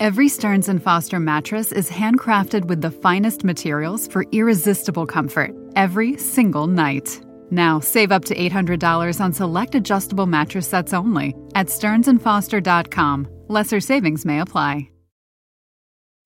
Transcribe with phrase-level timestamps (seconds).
[0.00, 6.16] Every Stearns and Foster mattress is handcrafted with the finest materials for irresistible comfort every
[6.16, 7.20] single night.
[7.50, 13.28] Now, save up to $800 on select adjustable mattress sets only at stearnsandfoster.com.
[13.48, 14.88] Lesser savings may apply.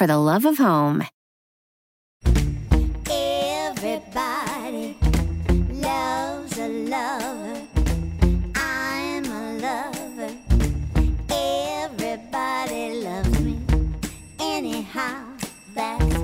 [0.00, 1.04] for the love of home.
[3.10, 4.96] Everybody
[5.74, 7.60] loves a lover.
[8.54, 10.32] I'm a lover.
[11.28, 13.60] Everybody loves me.
[14.40, 15.22] Anyhow,
[15.74, 16.19] that's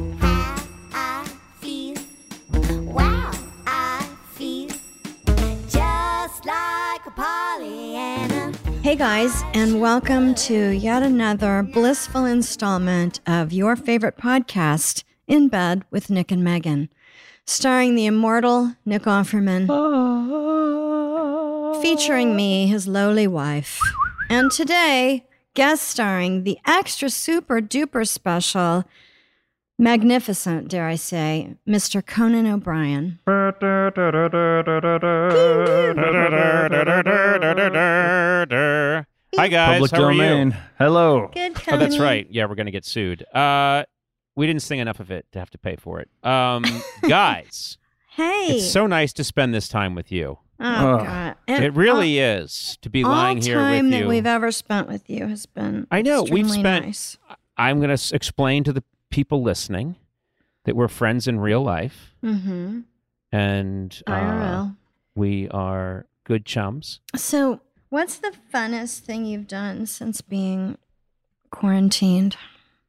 [8.87, 15.85] Hey guys, and welcome to yet another blissful installment of your favorite podcast, In Bed
[15.91, 16.89] with Nick and Megan,
[17.45, 21.81] starring the immortal Nick Offerman, ah.
[21.83, 23.81] featuring me, his lowly wife,
[24.31, 28.85] and today guest starring the extra super duper special,
[29.79, 32.05] magnificent, dare I say, Mr.
[32.05, 33.19] Conan O'Brien.
[33.29, 33.53] Hi
[39.49, 40.51] guys, Public how are domain.
[40.53, 40.57] you?
[40.79, 41.31] Hello.
[41.35, 42.27] Good, Oh, that's right.
[42.31, 43.23] Yeah, we're gonna get sued.
[43.35, 43.85] Uh,
[44.35, 46.09] we didn't sing enough of it to have to pay for it.
[46.23, 46.65] Um,
[47.09, 47.77] guys,
[48.11, 48.57] Hey.
[48.57, 50.39] it's so nice to spend this time with you.
[50.59, 50.65] oh,
[50.97, 51.05] Ugh.
[51.07, 51.35] God.
[51.49, 53.75] And It really is to be lying here with you.
[53.77, 56.23] All time that we've ever spent with you has been I know.
[56.23, 56.87] We've spent.
[56.87, 57.19] Nice.
[57.59, 59.97] I'm gonna explain to the people listening
[60.65, 62.81] that we're friends in real life, Mm-hmm.
[63.33, 64.71] and uh,
[65.15, 67.01] we are good chums.
[67.15, 70.77] So, what's the funnest thing you've done since being
[71.51, 72.37] quarantined?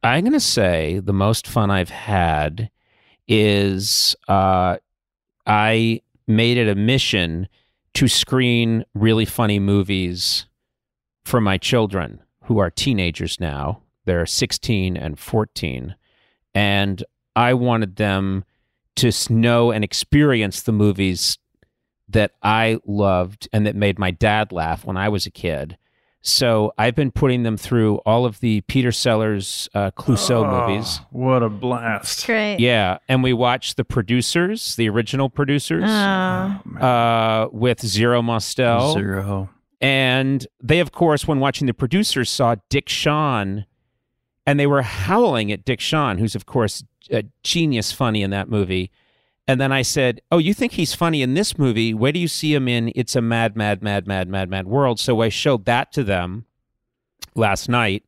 [0.02, 2.70] I'm going to say the most fun I've had
[3.26, 4.78] is uh,
[5.46, 7.48] I made it a mission
[7.94, 10.46] to screen really funny movies
[11.24, 13.82] for my children who are teenagers now.
[14.04, 15.94] They're 16 and 14.
[16.54, 17.04] And
[17.36, 18.44] I wanted them
[18.96, 21.38] to know and experience the movies
[22.08, 25.76] that I loved and that made my dad laugh when I was a kid.
[26.20, 31.00] So I've been putting them through all of the Peter Sellers uh, Clouseau Oh, movies.
[31.10, 32.26] What a blast.
[32.26, 32.58] Great.
[32.58, 35.88] Yeah, and we watched the producers, the original producers, Oh,
[36.80, 39.48] uh, with Zero Mostel, Zero.
[39.80, 43.64] and they, of course, when watching the producers, saw Dick Shawn,
[44.48, 48.48] and they were howling at Dick Shawn, who's of course a genius funny in that
[48.48, 48.90] movie.
[49.46, 51.92] And then I said, "Oh, you think he's funny in this movie?
[51.92, 52.90] Where do you see him in?
[52.94, 56.46] It's a mad, mad, mad, mad, mad, mad world." So I showed that to them
[57.34, 58.04] last night,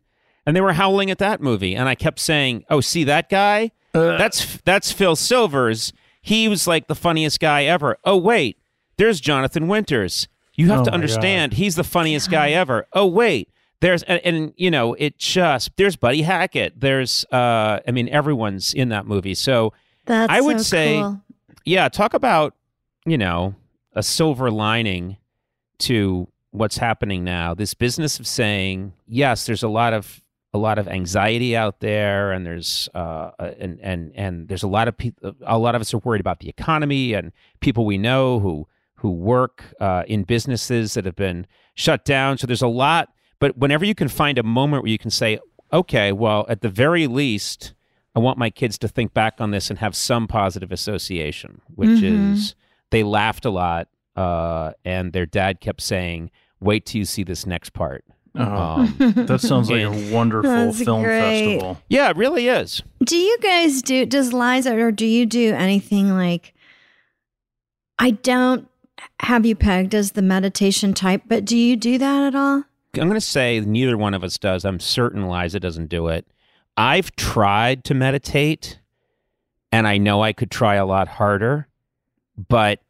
[0.46, 1.76] and they were howling at that movie.
[1.76, 3.72] And I kept saying, "Oh, see that guy?
[3.92, 4.16] Uh.
[4.16, 5.92] That's that's Phil Silvers.
[6.22, 7.98] He was like the funniest guy ever.
[8.04, 8.56] Oh, wait,
[8.96, 10.26] there's Jonathan Winters.
[10.54, 12.86] You have Oh to understand, he's the funniest guy ever.
[12.94, 13.50] Oh, wait."
[13.80, 18.74] There's and, and you know it just there's Buddy Hackett there's uh I mean everyone's
[18.74, 19.72] in that movie so
[20.06, 21.20] that's I would so say- cool.
[21.64, 22.54] yeah, talk about,
[23.06, 23.54] you know,
[23.94, 25.16] a silver lining
[25.78, 27.54] to what's happening now.
[27.54, 30.20] This business of saying, yes, there's a lot of
[30.52, 34.88] a lot of anxiety out there and there's uh and and and there's a lot
[34.88, 37.30] of people a lot of us are worried about the economy and
[37.60, 38.66] people we know who
[38.96, 42.36] who work uh, in businesses that have been shut down.
[42.36, 43.08] So there's a lot,
[43.40, 45.40] but whenever you can find a moment where you can say,
[45.72, 47.74] okay, well, at the very least,
[48.14, 52.02] I want my kids to think back on this and have some positive association, which
[52.02, 52.54] is
[52.90, 57.46] they laughed a lot, uh, and their dad kept saying, "Wait till you see this
[57.46, 58.04] next part."
[58.36, 58.96] Oh, Um,
[59.26, 61.20] that sounds like a wonderful film great.
[61.20, 61.80] festival.
[61.88, 62.82] yeah, it really is.
[63.04, 66.54] Do you guys do, does Liza or do you do anything like,
[67.98, 68.68] I don't
[69.20, 72.64] have you pegged as the meditation type, but do you do that at all?
[72.94, 74.64] I'm going to say neither one of us does.
[74.64, 76.26] I'm certain Liza doesn't do it.
[76.76, 78.80] I've tried to meditate
[79.72, 81.68] and I know I could try a lot harder,
[82.36, 82.80] but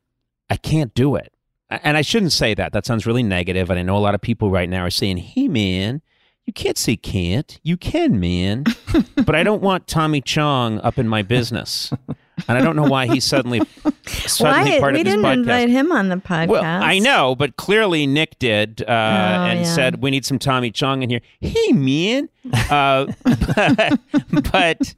[0.49, 1.33] I can't do it.
[1.69, 2.73] And I shouldn't say that.
[2.73, 3.71] That sounds really negative.
[3.71, 6.03] And I know a lot of people right now are saying, hey, man,
[6.45, 7.61] you can't say can't.
[7.63, 8.65] You can, man.
[9.15, 11.93] but I don't want Tommy Chong up in my business.
[12.49, 13.61] And I don't know why he's suddenly,
[14.07, 14.81] suddenly Why?
[14.81, 15.21] part we of this podcast.
[15.21, 16.49] We didn't invite him on the podcast.
[16.49, 19.75] Well, I know, but clearly Nick did uh, and yeah.
[19.75, 21.21] said we need some Tommy Chong in here.
[21.41, 22.29] Hey, man,
[22.71, 24.01] uh, but,
[24.53, 24.95] but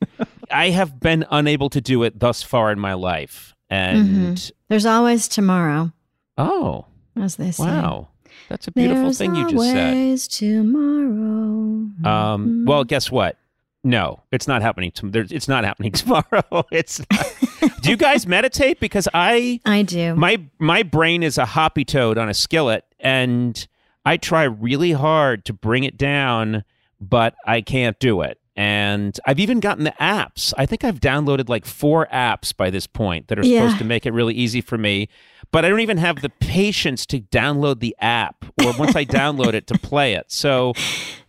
[0.51, 5.29] I have been unable to do it thus far in my life, and There's always
[5.29, 5.93] tomorrow,
[6.39, 6.87] oh
[7.21, 7.65] as they say.
[7.65, 8.09] wow,
[8.49, 9.95] that's a beautiful There's thing you just said.
[9.95, 11.89] always tomorrow.
[12.05, 13.37] Um, well, guess what?
[13.85, 14.93] No, it's not happening.
[14.93, 16.45] To, it's not happening tomorrow.
[16.71, 17.01] It's.
[17.11, 17.83] Not.
[17.83, 18.79] do you guys meditate?
[18.81, 20.15] Because I I do.
[20.15, 23.67] my my brain is a hoppy toad on a skillet and
[24.05, 26.63] i try really hard to bring it down
[27.01, 31.49] but i can't do it and i've even gotten the apps i think i've downloaded
[31.49, 33.61] like four apps by this point that are Yeah.
[33.63, 35.09] supposed to make it really easy for me
[35.53, 39.55] but i don't even have the patience to download the app or once i download
[39.55, 40.73] it to play it so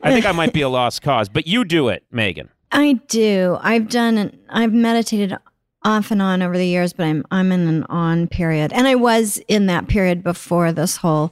[0.01, 3.59] i think i might be a lost cause but you do it megan I do.
[3.61, 4.35] I've done.
[4.49, 5.37] I've meditated
[5.83, 8.95] off and on over the years, but I'm I'm in an on period, and I
[8.95, 11.31] was in that period before this whole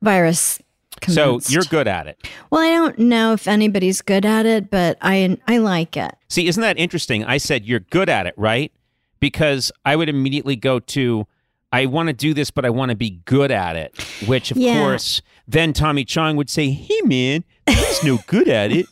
[0.00, 0.58] virus.
[1.06, 4.96] so you're good at it Well, I don't know if anybody's good at it, but
[5.02, 6.14] I I like it.
[6.28, 7.22] See, isn't that interesting?
[7.22, 8.72] I said you're good at it, right?
[9.20, 11.26] Because I would immediately go to,
[11.72, 13.94] I want to do this, but I want to be good at it.
[14.26, 14.74] Which, of Yeah.
[14.80, 18.86] course, then Tommy Chong would say, "Hey, man, there's no good at it.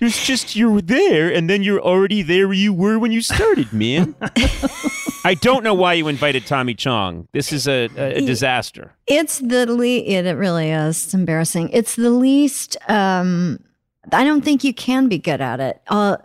[0.00, 3.72] There's just you're there, and then you're already there where you were when you started,
[3.72, 4.14] man."
[5.26, 7.28] I don't know why you invited Tommy Chong.
[7.32, 8.92] This is a, a, a disaster.
[9.06, 11.04] It's the le- it, it really is.
[11.04, 11.70] It's embarrassing.
[11.72, 12.76] It's the least.
[12.88, 13.60] Um,
[14.12, 15.80] I don't think you can be good at it.
[15.88, 16.16] Uh,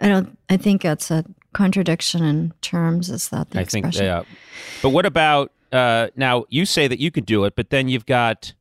[0.00, 0.36] I don't.
[0.50, 3.10] I think it's a contradiction in terms.
[3.10, 4.06] Is that the I think, expression?
[4.06, 4.22] yeah.
[4.82, 6.44] But what about uh, now?
[6.48, 8.52] You say that you could do it, but then you've got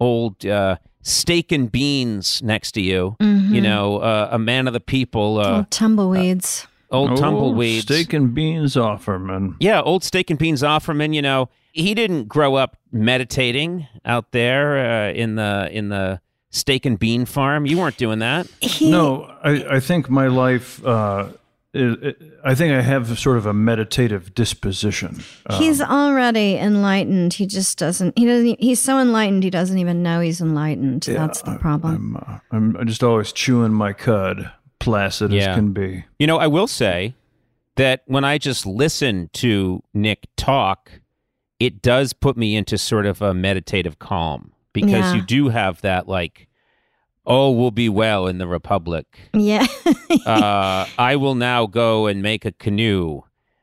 [0.00, 3.16] old uh, steak and beans next to you.
[3.20, 3.54] Mm-hmm.
[3.54, 6.66] You know, uh, a man of the people, uh, Oh, tumbleweeds.
[6.90, 7.82] old Oh, tumbleweeds.
[7.82, 9.56] Steak and beans Offerman.
[9.60, 11.14] Yeah, old steak and beans Offerman.
[11.14, 16.20] You know, he didn't grow up meditating out there uh, in the in the
[16.50, 17.64] steak and bean farm.
[17.66, 18.46] You weren't doing that.
[18.60, 20.84] He, No, I, I think my life.
[20.84, 21.36] Uh, is,
[21.74, 25.22] I think I have sort of a meditative disposition.
[25.46, 27.32] Uh, he's already enlightened.
[27.34, 28.18] He just doesn't.
[28.18, 28.60] He doesn't.
[28.60, 29.42] He's so enlightened.
[29.42, 31.02] He doesn't even know he's enlightened.
[31.04, 32.16] That's the problem.
[32.50, 35.50] I'm, uh, I'm just always chewing my cud, placid Yeah.
[35.52, 36.04] as can be.
[36.18, 37.14] You know, I will say
[37.76, 41.00] that when I just listen to Nick talk,
[41.58, 45.14] it does put me into sort of a meditative calm because Yeah.
[45.14, 46.48] you do have that like,
[47.26, 49.06] oh, we'll be well in the republic.
[49.32, 49.66] yeah.
[50.26, 53.22] Uh, I will now go and make a canoe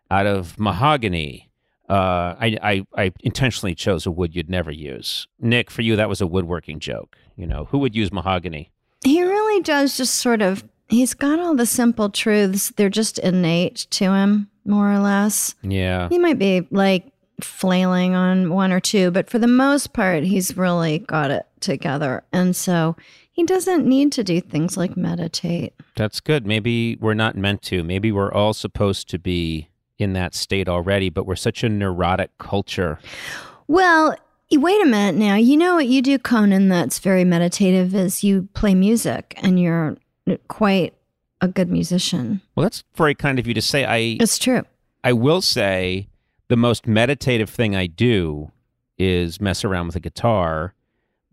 [0.09, 1.49] out of mahogany.
[1.87, 5.27] Uh, I, I I intentionally chose a wood you'd never use.
[5.39, 7.15] Nick, for you, that was a woodworking joke.
[7.37, 8.71] You know, who would use mahogany?
[9.03, 12.73] He really does just sort of, he's got all the simple truths.
[12.75, 15.55] They're just innate to him, more or less.
[15.61, 16.09] Yeah.
[16.09, 17.05] He might be like
[17.41, 22.23] flailing on one or two, but for the most part, he's really got it together.
[22.33, 22.95] And so
[23.39, 25.73] he doesn't need to do things like meditate.
[25.95, 26.45] That's good.
[26.45, 27.85] Maybe we're not meant to.
[27.85, 32.37] Maybe we're all supposed to be in that state already, but we're such a neurotic
[32.37, 32.99] culture.
[33.69, 34.13] Well,
[34.51, 35.35] wait a minute now.
[35.35, 39.95] You know what you do, Conan, that's very meditative is you play music and you're
[40.49, 40.93] quite
[41.39, 42.41] a good musician.
[42.57, 43.85] Well, that's very kind of you to say.
[43.85, 44.63] I It's true.
[45.01, 46.09] I will say
[46.49, 48.51] the most meditative thing I do
[48.97, 50.73] is mess around with a guitar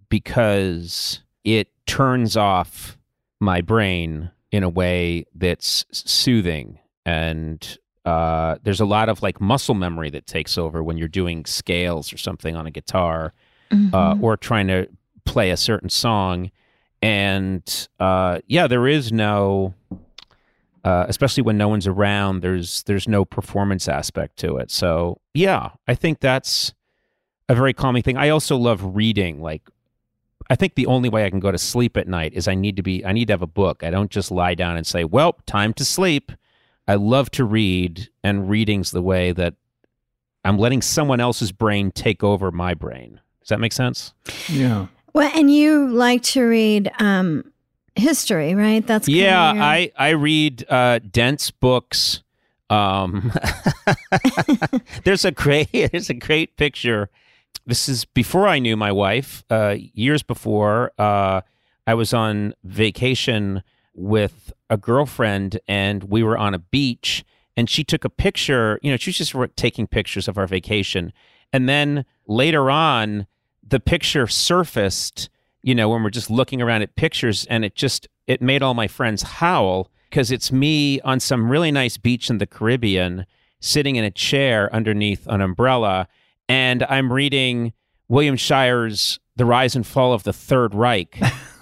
[0.08, 2.98] because it turns off
[3.40, 6.78] my brain in a way that's soothing.
[7.04, 11.44] And uh, there's a lot of like muscle memory that takes over when you're doing
[11.44, 13.32] scales or something on a guitar
[13.92, 14.88] uh, or trying to
[15.24, 16.50] play a certain song.
[17.02, 19.74] And uh, yeah there is no
[20.84, 24.70] uh, especially when no one's around there's there's no performance aspect to it.
[24.70, 26.72] So yeah i think that's
[27.48, 28.16] a very calming thing.
[28.16, 29.62] I also love reading like
[30.50, 32.76] i think the only way i can go to sleep at night is i need
[32.76, 33.82] to be i need to have a book.
[33.82, 36.32] I don't just lie down and say well time to sleep.
[36.88, 39.54] I love to read and reading's the way that
[40.44, 43.20] i'm letting someone else's brain take over my brain.
[43.40, 44.12] Does that make sense?
[44.48, 44.86] Yeah.
[45.12, 47.50] Well, and you like to read um,
[47.94, 48.86] history, right?
[48.86, 52.22] That's yeah your- i i read uh dense books.
[52.68, 53.32] Um
[55.04, 57.08] there's a great there's a great picture
[57.64, 61.40] this is before i knew my wife uh years before uh
[61.86, 63.62] i was on vacation
[63.94, 67.25] with a girlfriend and we were on a beach
[67.56, 68.78] and she took a picture.
[68.82, 71.12] You know, she was just taking pictures of our vacation.
[71.52, 73.26] And then later on,
[73.66, 75.30] the picture surfaced,
[75.62, 78.75] you know, when we're just looking around at pictures and it just, it made all
[78.75, 83.26] my friends howl because it's me on some really nice beach in the Caribbean
[83.58, 86.06] sitting in a chair underneath an umbrella
[86.48, 87.72] and I'm reading
[88.08, 91.18] William Shirer's The Rise and Fall of the Third Reich.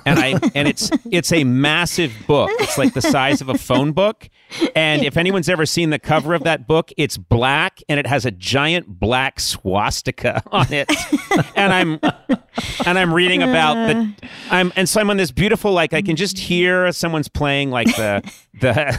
[0.07, 2.51] And I and it's it's a massive book.
[2.61, 4.29] It's like the size of a phone book.
[4.75, 8.25] And if anyone's ever seen the cover of that book, it's black and it has
[8.27, 10.91] a giant black swastika on it.
[11.57, 11.99] And I'm
[12.87, 14.15] and I'm reading about the
[14.51, 17.89] I'm and so I'm on this beautiful like I can just hear someone's playing like
[17.97, 18.23] the
[18.61, 18.97] the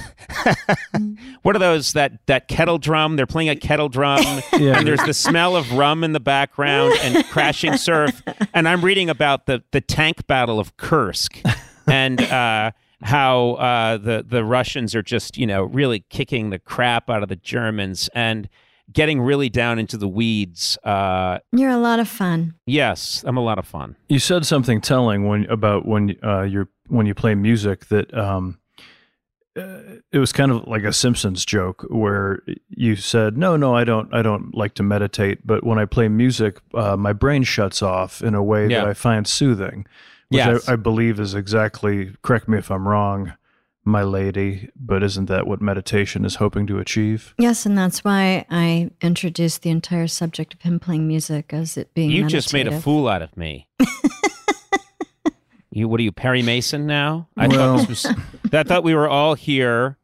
[1.43, 4.23] what are those that that kettle drum they're playing a kettle drum
[4.59, 4.77] Yeah.
[4.77, 8.21] and there's the smell of rum in the background and crashing surf
[8.53, 11.41] and i'm reading about the the tank battle of kursk
[11.87, 12.71] and uh
[13.01, 17.29] how uh the the russians are just you know really kicking the crap out of
[17.29, 18.47] the germans and
[18.93, 22.53] getting really down into the weeds uh You're a lot of fun.
[22.65, 26.69] yes i'm a lot of fun You said something telling when about when uh, you're
[26.87, 28.59] when you play music that um,
[29.57, 29.79] uh,
[30.11, 34.13] it was kind of like a Simpsons joke where you said, "No, no, I don't,
[34.13, 38.21] I don't like to meditate, but when I play music, uh, my brain shuts off
[38.21, 38.81] in a way Yeah.
[38.81, 39.85] that I find soothing."
[40.29, 40.67] Which Yes.
[40.67, 42.11] I, I believe is exactly.
[42.21, 43.33] Correct me if I'm wrong,
[43.83, 47.33] my lady, but isn't that what meditation is hoping to achieve?
[47.37, 51.93] Yes, and that's why I introduced the entire subject of him playing music as it
[51.93, 53.67] being you just made a fool out of me
[55.71, 58.15] you what are you perry mason now i Well- thought this was
[58.53, 59.97] i thought we were all here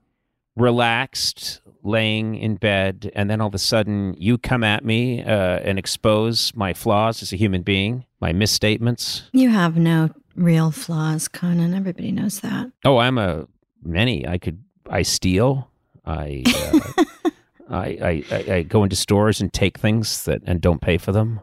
[0.56, 5.60] relaxed laying in bed and then all of a sudden you come at me uh,
[5.64, 11.28] and expose my flaws as a human being my misstatements You have no real flaws,
[11.28, 11.74] Conan.
[11.74, 12.72] Everybody knows that.
[12.86, 13.48] oh i'm a
[13.84, 15.70] many i could i steal
[16.06, 17.04] i uh,
[17.70, 21.12] I, I, I, I go into stores and take things that and don't pay for
[21.12, 21.40] them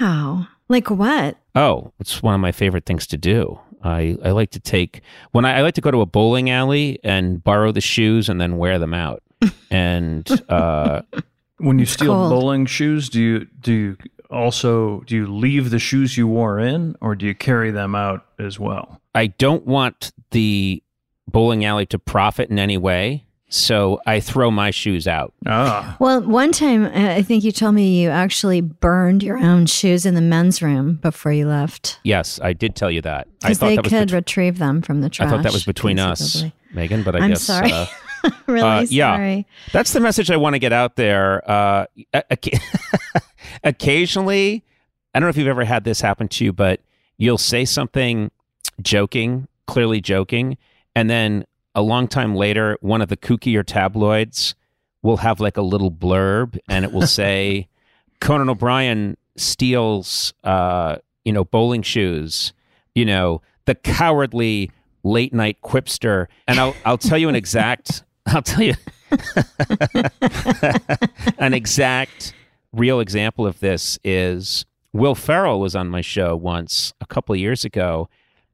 [0.00, 0.46] Wow.
[0.68, 1.36] Like what?
[1.54, 3.58] Oh, it's one of my favorite things to do.
[3.84, 6.98] I, I like to take when I, I like to go to a bowling alley
[7.04, 9.22] and borrow the shoes and then wear them out.
[9.70, 11.02] And uh,
[11.58, 12.30] When you steal cold.
[12.30, 13.96] bowling shoes, do you do you
[14.30, 18.26] also do you leave the shoes you wore in, or do you carry them out
[18.38, 19.00] as well?
[19.14, 20.82] I don't want the
[21.28, 25.34] bowling alley to profit in any way, so I throw my shoes out.
[25.46, 29.66] Ah, Well, one time uh, I think you told me you actually burned your own
[29.66, 32.00] shoes in the men's room before you left.
[32.02, 33.28] Yes, I did tell you that.
[33.44, 35.28] I Because thought they that was could bet- retrieve them from the trash.
[35.28, 36.42] I thought that was between us.
[36.74, 37.02] Megan.
[37.04, 37.70] But I I'm guess sorry.
[37.70, 37.86] Uh,
[38.46, 39.16] really Uh, yeah.
[39.16, 39.46] sorry.
[39.72, 41.42] That's the message I want to get out there.
[41.50, 41.86] Uh,
[43.64, 44.64] occasionally,
[45.14, 46.80] I don't know if you've ever had this happen to you, but
[47.18, 48.30] you'll say something
[48.80, 50.56] joking, clearly joking,
[50.94, 54.54] and then a long time later, one of the kookier tabloids
[55.02, 57.68] will have like a little blurb, and it will say,
[58.20, 62.52] "Conan O'Brien steals, uh, you know, bowling shoes."
[62.94, 64.70] You know, the cowardly
[65.02, 68.04] late night quipster, and I'll I'll tell you an exact.
[68.26, 68.74] I'll tell you
[71.38, 72.34] an exact
[72.72, 77.40] real example of this is Will Ferrell was on my show once a couple of
[77.40, 78.08] years ago,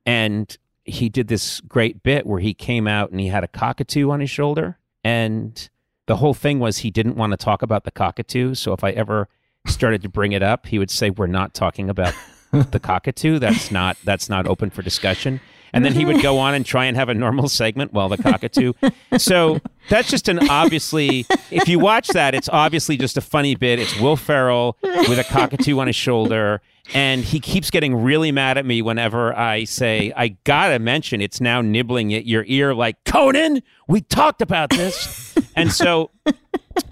[0.07, 4.11] and he did this great bit where he came out and he had a cockatoo
[4.11, 5.69] on his shoulder, and
[6.07, 8.55] the whole thing was he didn't want to talk about the cockatoo.
[8.55, 9.29] So if I ever
[9.67, 12.15] started to bring it up, he would say, "We're not talking about
[12.53, 13.39] the cockatoo.
[13.39, 15.41] That's not that's not open for discussion."
[15.73, 18.17] And then he would go on and try and have a normal segment while the
[18.19, 18.73] cockatoo.
[19.19, 23.79] So that's just an obviously, if you watch that, it's obviously just a funny bit.
[23.79, 26.61] It's Will Ferrell with a cockatoo on his shoulder.
[26.95, 31.41] And he keeps getting really mad at me whenever I say, I gotta mention it's
[31.41, 35.37] now nibbling at your ear, like, Conan, we talked about this.
[35.55, 36.11] and so,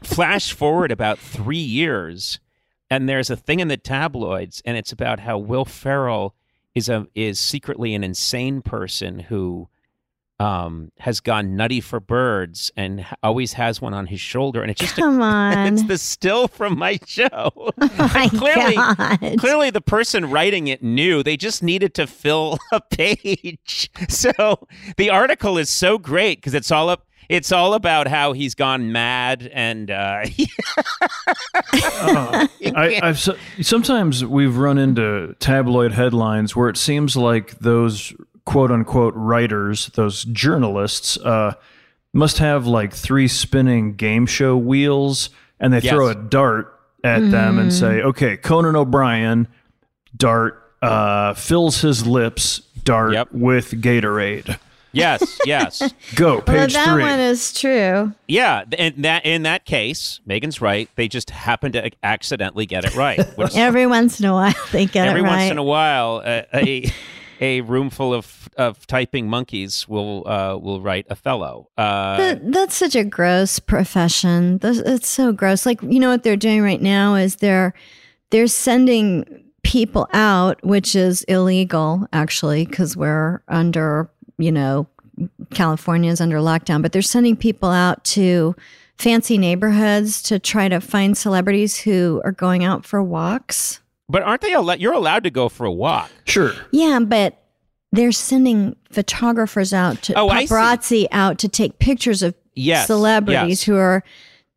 [0.02, 2.40] flash forward about three years,
[2.90, 6.34] and there's a thing in the tabloids, and it's about how Will Ferrell
[6.76, 9.66] is a is secretly an insane person who
[10.38, 14.80] um, has gone nutty for birds and always has one on his shoulder, and it's
[14.82, 15.72] just a, on.
[15.72, 17.28] it's the still from my show.
[17.54, 19.38] oh my clearly, God.
[19.38, 23.90] clearly, the person writing it knew they just needed to fill a page.
[24.10, 24.68] So
[24.98, 27.06] the article is so great because it's all up.
[27.28, 30.24] It's all about how he's gone mad and uh,
[31.72, 38.12] Uh, I, I've so- sometimes we've run into tabloid headlines where it seems like those
[38.44, 41.54] quote unquote writers, those journalists, uh,
[42.12, 45.30] must have like three spinning game show wheels,
[45.60, 46.72] and they throw a dart
[47.04, 49.48] at them and say, "Okay, Conan O'Brien,
[50.16, 53.28] dart, uh, fills his lips, dart Yep.
[53.32, 54.58] with Gatorade."
[54.96, 55.92] Yes, yes.
[56.14, 57.02] Go Well, page that three.
[57.02, 58.12] one is true.
[58.26, 60.88] Yeah, and that in that case, Megan's right.
[60.96, 63.20] They just happen to accidentally get it right.
[63.36, 65.36] Which Every once in a while, they get every it right.
[65.38, 66.90] once in a while, uh, a
[67.40, 71.68] a room full of of typing monkeys will uh, will write Othello.
[71.76, 74.58] Uh, That, that's such a gross profession.
[74.58, 75.66] That's, it's so gross.
[75.66, 77.74] Like you know what they're doing right now is they're
[78.30, 84.86] they're sending people out, which is illegal actually because we're under you know
[85.50, 86.82] California's under lockdown.
[86.82, 88.54] But they're sending people out to
[88.98, 93.80] fancy neighborhoods to try to find celebrities who are going out for walks.
[94.08, 94.52] but aren't they?
[94.54, 96.10] Al- you're allowed to go for a walk.
[96.24, 96.52] Sure.
[96.70, 97.42] Yeah, but
[97.92, 103.62] they're sending photographers out to Oh, paparazzi out to take pictures of Yes, celebrities yes.
[103.64, 104.02] who are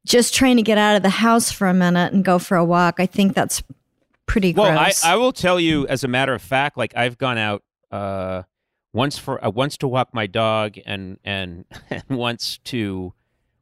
[0.05, 2.63] just trying to get out of the house for a minute and go for a
[2.63, 2.95] walk.
[2.99, 3.61] I think that's
[4.25, 4.93] pretty Well, I.
[5.03, 8.43] I will tell you, as a matter of fact, like I've gone out uh,
[8.93, 11.65] once for uh, once to walk my dog and and
[12.09, 13.13] once to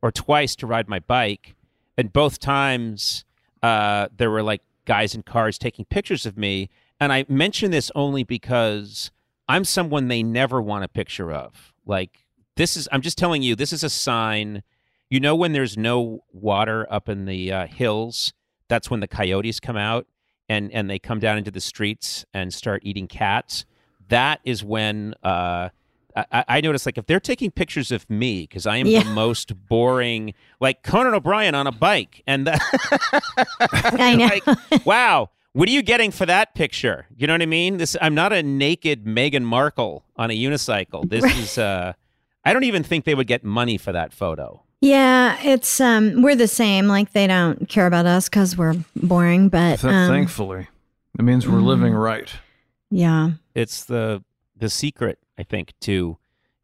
[0.02, 1.56] or twice to ride my bike,
[1.98, 3.26] and both times
[3.64, 6.70] uh, there were like guys in cars taking pictures of me,
[7.00, 9.12] and I mention this only because
[9.48, 11.74] I'm someone they never want a picture of.
[11.86, 14.64] Like this is, I'm just telling you, this is a sign.
[15.10, 18.34] You know, when there's no water up in the uh, hills,
[18.68, 20.06] that's when the coyotes come out
[20.50, 23.66] and and they come down into the streets and start eating cats.
[24.10, 25.70] That is when uh,
[26.16, 29.04] I, I notice, like, if they're taking pictures of me because I am Yeah.
[29.04, 32.60] the most boring, like Conan O'Brien on a bike, and the,
[33.62, 34.26] I know.
[34.26, 37.08] like, wow, what are you getting for that picture?
[37.16, 37.78] You know what I mean?
[37.78, 41.08] This, I'm not a naked Meghan Markle on a unicycle.
[41.10, 41.94] This is, uh,
[42.44, 44.64] I don't even think they would get money for that photo.
[44.80, 46.88] yeah, it's um we're the same.
[46.88, 49.50] Like they don't care about us because we're boring.
[49.50, 50.68] But Th- um, thankfully,
[51.20, 52.30] it means we're living right.
[52.90, 54.24] Yeah, it's the
[54.60, 56.18] the secret i think too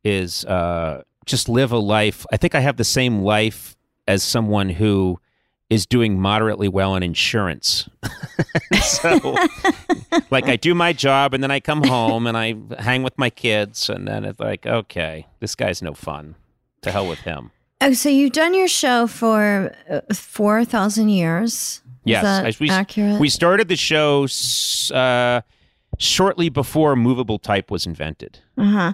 [0.03, 2.25] is uh just live a life.
[2.31, 3.75] I think i have the same life
[4.07, 5.19] as someone who
[5.69, 7.87] is doing moderately well in insurance.
[8.83, 9.35] So
[10.29, 13.29] like i do my job and then i come home and i hang with my
[13.29, 16.35] kids and then it's like okay this guy's no fun.
[16.81, 17.51] To hell with him.
[17.79, 21.81] Oh, so you've done your show for uh, four thousand years.
[22.03, 23.19] yes Is that I- we, accurate?
[23.21, 24.27] we started the show
[24.93, 25.41] uh,
[26.03, 28.93] shortly before movable type was invented Uh huh.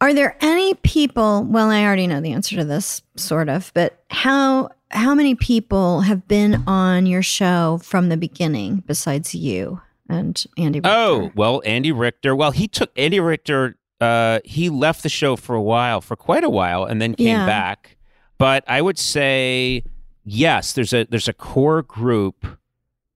[0.00, 1.42] Are there any people?
[1.42, 3.72] Well, I already know the answer to this, sort of.
[3.74, 9.80] But how how many people have been on your show from the beginning besides you
[10.08, 10.78] and Andy?
[10.78, 10.90] Richter?
[10.96, 12.36] Oh, well, Andy Richter.
[12.36, 13.76] Well, he took Andy Richter.
[14.00, 17.26] Uh, he left the show for a while, for quite a while, and then came
[17.26, 17.44] Yeah.
[17.46, 17.96] back.
[18.38, 19.82] But I would say
[20.24, 20.74] yes.
[20.74, 22.46] There's a there's a core group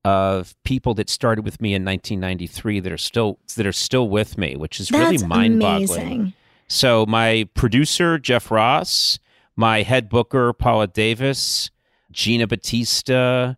[0.04, 4.36] of people that started with me in 1993 that are still that are still with
[4.36, 6.32] me, which is that's really mind-boggling.
[6.68, 9.18] So my producer Jeff Ross,
[9.56, 11.70] my head booker Paula Davis,
[12.10, 13.54] Gina Batista,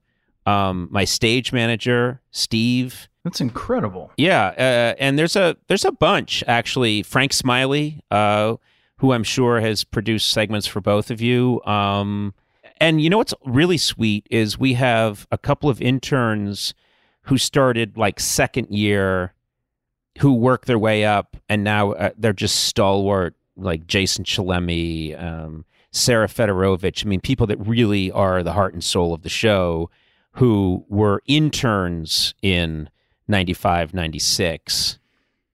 [0.46, 3.08] um, my stage manager Steve.
[3.22, 4.12] That's incredible.
[4.18, 7.02] Yeah, uh, and there's a there's a bunch actually.
[7.02, 8.56] Frank Smiley, uh,
[8.98, 11.62] who I'm sure has produced segments for both of you.
[11.64, 12.34] Um,
[12.80, 16.74] and you know what's really sweet is we have a couple of interns
[17.22, 19.34] who started like second year,
[20.20, 25.64] who work their way up, and now uh, they're just stalwart, like Jason Chillemi, um,
[25.90, 27.04] Sarah Federowicz.
[27.04, 29.90] I mean, people that really are the heart and soul of the show,
[30.32, 32.90] who were interns in
[33.28, 34.98] 95, 96,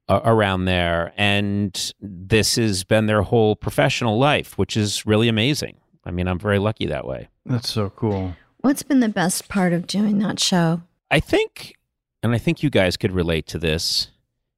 [0.08, 1.12] uh, around there.
[1.16, 5.79] And this has been their whole professional life, which is really amazing.
[6.04, 7.28] I mean, I'm very lucky that way.
[7.46, 8.34] That's so cool.
[8.58, 10.82] What's been the best part of doing that show?
[11.10, 11.76] I think,
[12.22, 14.08] and I think you guys could relate to this,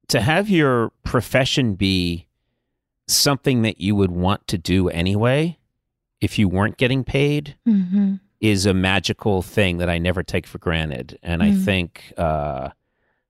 [0.09, 2.27] to have your profession be
[3.07, 5.57] something that you would want to do anyway,
[6.21, 8.15] if you weren't getting paid, Mm-hmm.
[8.39, 11.17] is a magical thing that I never take for granted.
[11.23, 11.63] And I Mm.
[11.65, 12.69] think, uh,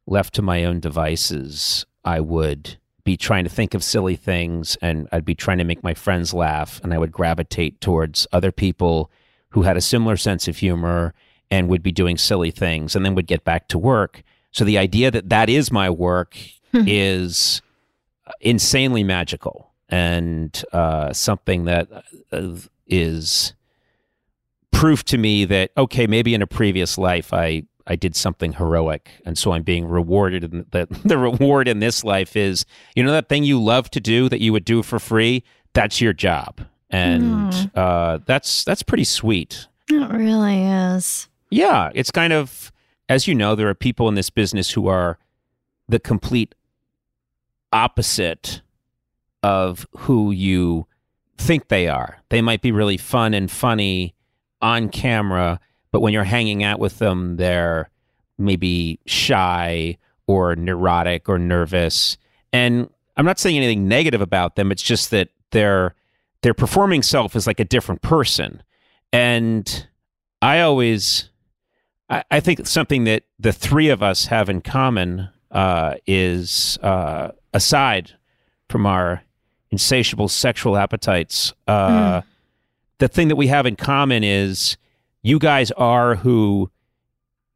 [0.08, 5.08] left to my own devices, I would be trying to think of silly things and
[5.12, 6.80] I'd be trying to make my friends laugh.
[6.84, 9.12] And I would gravitate towards other people
[9.50, 11.14] who had a similar sense of humor
[11.52, 14.24] and would be doing silly things and then would get back to work.
[14.52, 16.38] So the idea that that is my work
[16.74, 17.62] is
[18.42, 21.88] insanely magical and uh, something that
[22.32, 22.52] uh,
[24.72, 29.10] proof to me that okay maybe in a previous life i i did something heroic.
[29.26, 32.66] And so i'm being rewarded and the, the reward in this life is
[32.96, 35.44] you know that thing you love to do that you would do for free?
[35.74, 36.62] That's your job.
[36.90, 39.68] And uh, that's that's pretty sweet.
[39.90, 41.28] It really is.
[41.50, 42.72] yeah, it's kind of,
[43.10, 45.18] as you know, there are people in this business who are
[45.90, 46.54] the complete
[47.72, 48.62] opposite
[49.42, 50.88] of who you
[51.38, 52.20] think they are.
[52.30, 54.14] They might be really fun and funny
[54.62, 55.60] on camera,
[55.94, 57.90] but when you're hanging out with them, they're
[58.38, 62.18] maybe shy or neurotic or nervous.
[62.52, 64.72] And I'm not saying anything negative about them.
[64.72, 65.94] It's just that their
[66.42, 68.64] their performing self is like a different person.
[69.14, 69.88] And
[70.42, 71.30] I always
[72.10, 77.34] I, I think something that the three of us have in common uh, is uh,
[77.54, 78.14] aside
[78.68, 79.22] from our
[79.70, 82.22] insatiable sexual appetites, uh,
[82.98, 84.76] the thing that we have in common is
[85.24, 86.70] you guys are who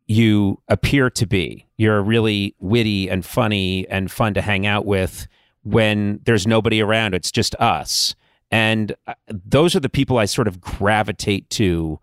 [0.08, 1.68] you appear to be.
[1.76, 5.28] You're really witty and funny and fun to hang out with
[5.64, 7.14] when there's nobody around.
[7.14, 8.16] It's just us.
[8.50, 12.00] And uh, those are the people I sort of gravitate to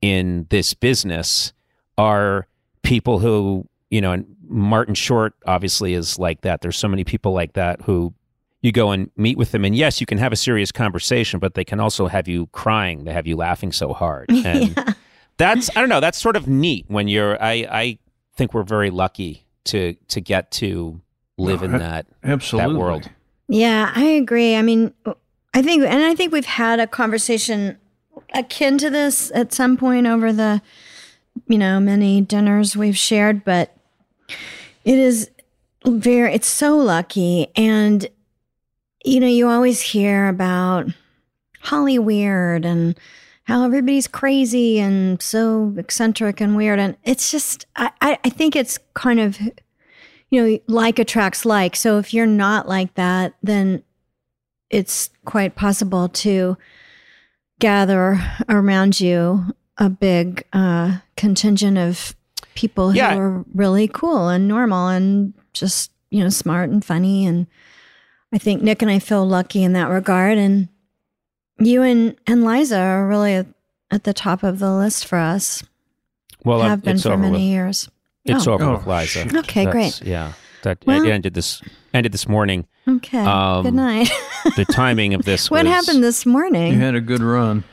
[0.00, 1.52] in this business
[1.98, 2.46] are
[2.82, 6.60] people who, you know, and Martin Short obviously is like that.
[6.60, 8.14] There's so many people like that who
[8.62, 11.54] you go and meet with them and yes, you can have a serious conversation, but
[11.54, 13.04] they can also have you crying.
[13.04, 14.30] They have you laughing so hard.
[14.44, 14.92] And yeah.
[15.40, 17.98] That's I don't know, that's sort of neat when you're I I
[18.36, 21.00] think we're very lucky to to get to
[21.38, 22.72] live in that Absolutely.
[22.72, 23.10] that world.
[23.48, 24.54] Yeah, I agree.
[24.54, 24.94] I mean,
[25.52, 27.78] I think, and I think we've had a conversation
[28.32, 30.62] akin to this at some point over the,
[31.48, 33.76] you know, many dinners we've shared, but
[34.84, 35.30] it is
[35.84, 37.48] very, it's so lucky.
[37.56, 38.06] And,
[39.04, 40.86] you know, you always hear about
[41.60, 42.96] Holly Weird and
[43.44, 46.78] how everybody's crazy and so eccentric and weird.
[46.78, 49.40] And it's just, I, I, think it's kind of,
[50.30, 51.74] you know, like attracts like.
[51.74, 53.82] So if you're not like that, then
[54.68, 56.56] it's quite possible to
[57.58, 59.44] gather around you
[59.78, 62.14] a big uh, contingent of
[62.54, 63.14] people Yeah.
[63.14, 67.26] who are really cool and normal and just, you know, smart and funny.
[67.26, 67.46] And
[68.32, 70.38] I think Nick and I feel lucky in that regard.
[70.38, 70.68] And
[71.60, 73.46] you and, and Liza are really at,
[73.90, 75.62] at the top of the list for us,
[76.44, 77.88] Well, have been it's for many with, years.
[78.24, 78.52] It's Oh.
[78.54, 79.06] over Oh, with Liza.
[79.06, 79.34] shoot.
[79.36, 80.08] Okay, That's- great.
[80.08, 80.32] Yeah.
[80.62, 81.62] That Well- it ended this
[81.94, 82.66] ended this morning.
[82.88, 83.18] Okay.
[83.24, 84.10] Um, Good night.
[84.56, 86.72] The timing of this what was- happened this morning?
[86.74, 87.64] You had a good run.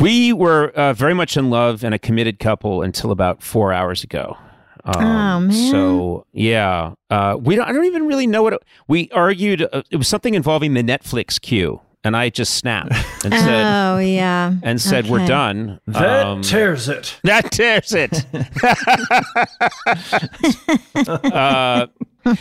[0.00, 4.02] We were uh, very much in love and a committed couple until about four hours
[4.02, 4.36] ago.
[4.84, 5.70] Um, Oh, man.
[5.70, 7.66] So yeah, uh, we don't.
[7.66, 9.62] I don't even really know what it, we argued.
[9.72, 12.92] Uh, it was something involving the Netflix queue, and I just snapped
[13.24, 14.54] and said oh, yeah.
[14.62, 15.80] and said we're done.
[15.86, 17.18] That Um, tears it.
[17.24, 18.24] that tears it.
[21.34, 21.86] uh,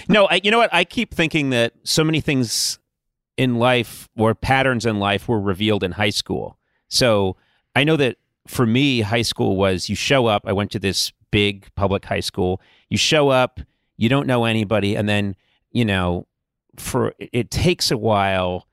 [0.07, 0.73] no, I, you know what?
[0.73, 2.79] I keep thinking that so many things
[3.37, 6.57] in life or patterns in life were revealed in high school.
[6.89, 7.35] So
[7.75, 10.43] I know that for me, high school was you show up.
[10.45, 12.61] I went to this big public high school.
[12.89, 13.59] You show up,
[13.97, 15.35] you don't know anybody, and then
[15.71, 16.27] you know,
[16.77, 18.67] for it takes a while,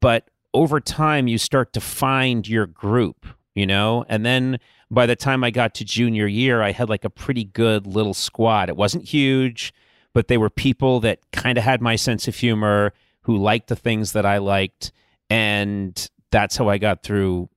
[0.00, 3.26] but over time you start to find your group.
[3.54, 4.60] You know, and then
[4.92, 8.14] by the time I got to junior year, I had like a pretty good little
[8.14, 8.68] squad.
[8.68, 9.74] It wasn't huge,
[10.14, 13.76] but they were people that kind of had my sense of humor, who liked the
[13.76, 14.92] things that I liked,
[15.28, 17.48] and that's how I got through.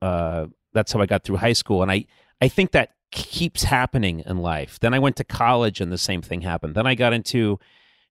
[0.00, 2.06] Uh, that's how I got through high school, and I
[2.40, 4.80] I think that keeps happening in life.
[4.80, 6.74] Then I went to college, and the same thing happened.
[6.74, 7.60] Then I got into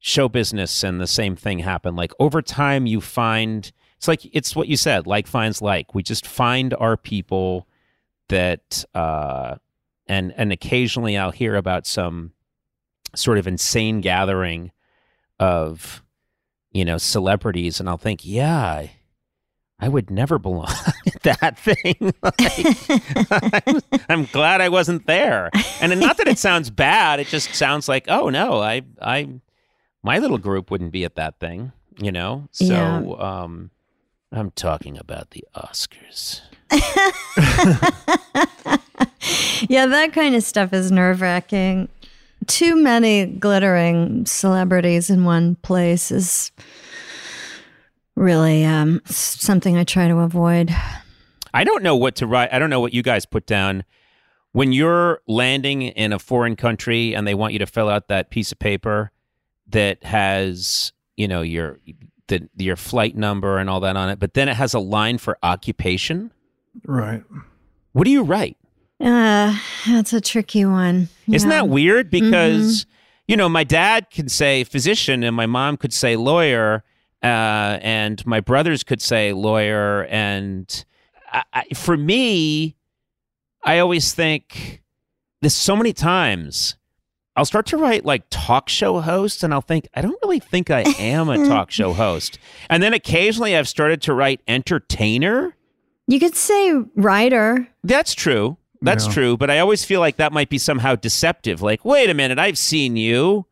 [0.01, 1.95] show business, and the same thing happen.
[1.95, 5.95] Like over time, you find it's like it's what you said, like finds like.
[5.95, 7.67] We just find our people
[8.27, 9.55] that uh
[10.07, 12.31] and and occasionally I'll hear about some
[13.15, 14.71] sort of insane gathering
[15.39, 16.01] of
[16.71, 18.87] you know celebrities and I'll think yeah
[19.79, 20.73] I, would never belong
[21.07, 25.49] at that thing Like, I'm, I'm glad I wasn't there
[25.81, 29.27] and not that it sounds bad it just sounds like oh no I I
[30.03, 33.43] my little group wouldn't be at that thing you know so Yeah.
[33.43, 33.71] um
[34.33, 36.41] I'm talking about the Oscars
[39.69, 41.89] yeah, that kind of stuff is nerve wracking.
[42.47, 46.51] Too many glittering celebrities in one place is
[48.15, 50.73] really um, something I try to avoid.
[51.53, 52.53] I don't know what to write.
[52.53, 53.83] I don't know what you guys put down.
[54.53, 58.29] When you're landing in a foreign country and they want you to fill out that
[58.31, 59.11] piece of paper
[59.71, 61.79] that has, you know, your
[62.27, 65.17] the, your flight number and all that on it, but then it has a line
[65.17, 66.31] for occupation.
[66.85, 67.23] Right.
[67.91, 68.57] What do you write?
[68.99, 69.57] Uh,
[69.87, 71.09] that's a tricky one.
[71.27, 72.09] Isn't that weird?
[72.09, 72.85] Because
[73.27, 76.83] you know, my dad could say physician, and my mom could say lawyer,
[77.23, 80.03] uh, and my brothers could say lawyer.
[80.09, 80.85] And
[81.31, 82.75] I, I, for me,
[83.63, 84.83] I always think
[85.41, 86.75] there's so many times
[87.35, 90.69] I'll start to write like talk show hosts, and I'll think I don't really think
[90.69, 92.37] I am a talk show host.
[92.69, 95.55] And then occasionally I've started to write entertainer.
[96.07, 97.67] You could say writer.
[97.83, 98.57] That's true.
[98.81, 99.13] That's Yeah.
[99.13, 99.37] true.
[99.37, 101.61] But I always feel like that might be somehow deceptive.
[101.61, 103.45] Like, wait a minute, I've seen you.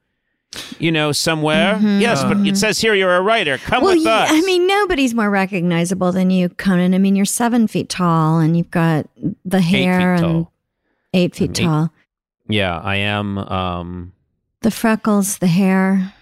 [0.79, 1.77] You know, somewhere.
[1.79, 3.59] Yes, but it says here you're a writer.
[3.59, 3.85] Come Mm-hmm.
[3.85, 4.29] Well, with yeah, us.
[4.31, 6.95] I mean, nobody's more recognizable than you, Conan.
[6.95, 9.07] I mean, you're seven feet tall, and you've got
[9.45, 10.53] the eight hair and tall.
[11.13, 11.93] eight feet I'm eight- tall.
[12.49, 13.37] Yeah, I am.
[13.37, 14.13] Um,
[14.61, 16.13] The freckles, the hair.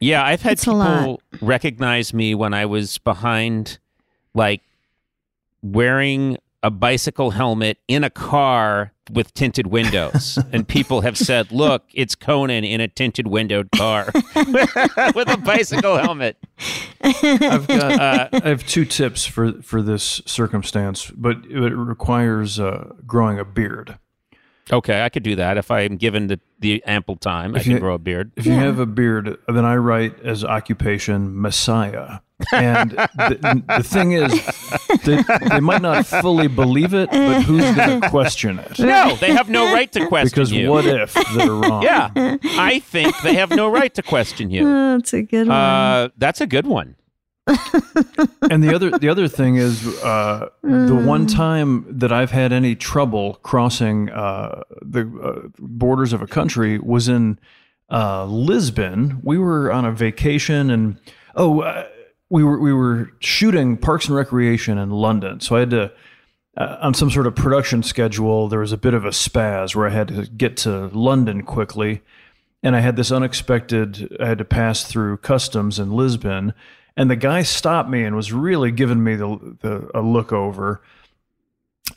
[0.00, 3.78] Yeah, I've had It's people recognize me when I was behind,
[4.34, 4.62] like
[5.62, 10.38] wearing a bicycle helmet in a car with tinted windows.
[10.52, 15.96] and people have said, look, it's Conan in a tinted windowed car with a bicycle
[15.98, 16.36] helmet.
[17.02, 22.92] I've got Uh, I have two tips for for this circumstance, but it requires uh,
[23.06, 23.98] growing a beard.
[24.70, 27.54] Okay, I could do that if I'm given the, the ample time.
[27.54, 28.32] I If can you- grow a beard.
[28.36, 32.18] If you have a beard, then I write as occupation Messiah.
[32.52, 34.32] And the, the thing is,
[35.04, 38.78] they, they might not fully believe it, but who's going to question it?
[38.80, 40.68] No, they have no right to question Because you.
[40.70, 41.82] what if they're wrong?
[41.84, 42.10] yeah,
[42.42, 44.68] I think they have no right to question you.
[44.92, 45.56] Oh, that's a good one.
[45.56, 46.96] Uh, that's a good one.
[48.50, 52.76] and the other the other thing is uh, the one time that I've had any
[52.76, 57.40] trouble crossing uh, the uh, borders of a country was in
[57.90, 59.20] uh, Lisbon.
[59.24, 60.98] We were on a vacation, and
[61.34, 61.88] oh, uh,
[62.30, 65.92] we were we were shooting Parks and Recreation in London, so I had to.
[66.54, 69.86] Uh, on some sort of production schedule, there was a bit of a spaz where
[69.86, 72.02] I had to get to London quickly,
[72.62, 74.14] and I had this unexpected.
[74.20, 76.52] I had to pass through customs in Lisbon,
[76.96, 80.82] and the guy stopped me and was really giving me the, the a look over.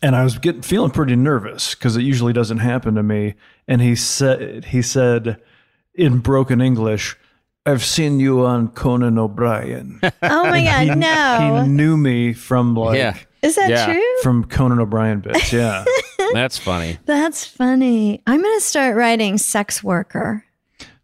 [0.01, 3.35] And I was getting feeling pretty nervous because it usually doesn't happen to me.
[3.67, 5.41] And he said he said
[5.93, 7.15] in broken English,
[7.65, 11.61] "I've seen you on Conan O'Brien." oh my God, he, no.
[11.63, 13.17] he knew me from like Yeah.
[13.41, 13.85] Is that Yeah.
[13.85, 14.03] true?
[14.23, 15.53] from Conan O'Brien bits.
[15.53, 15.85] Yeah,
[16.33, 16.97] That's funny.
[17.05, 18.21] That's funny.
[18.25, 20.43] I'm going to start writing sex worker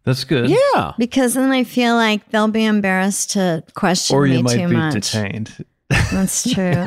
[0.04, 0.50] that's good.
[0.50, 0.92] Yeah.
[0.98, 4.74] because then I feel like they'll be embarrassed to question Or you might too be
[4.76, 4.94] much.
[4.94, 5.64] detained.
[6.10, 6.84] That's true.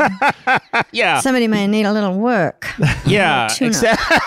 [0.91, 1.19] Yeah.
[1.19, 2.67] Somebody might need a little work.
[3.06, 3.47] Yeah.
[3.51, 3.67] Tuna.
[3.67, 4.17] Exactly.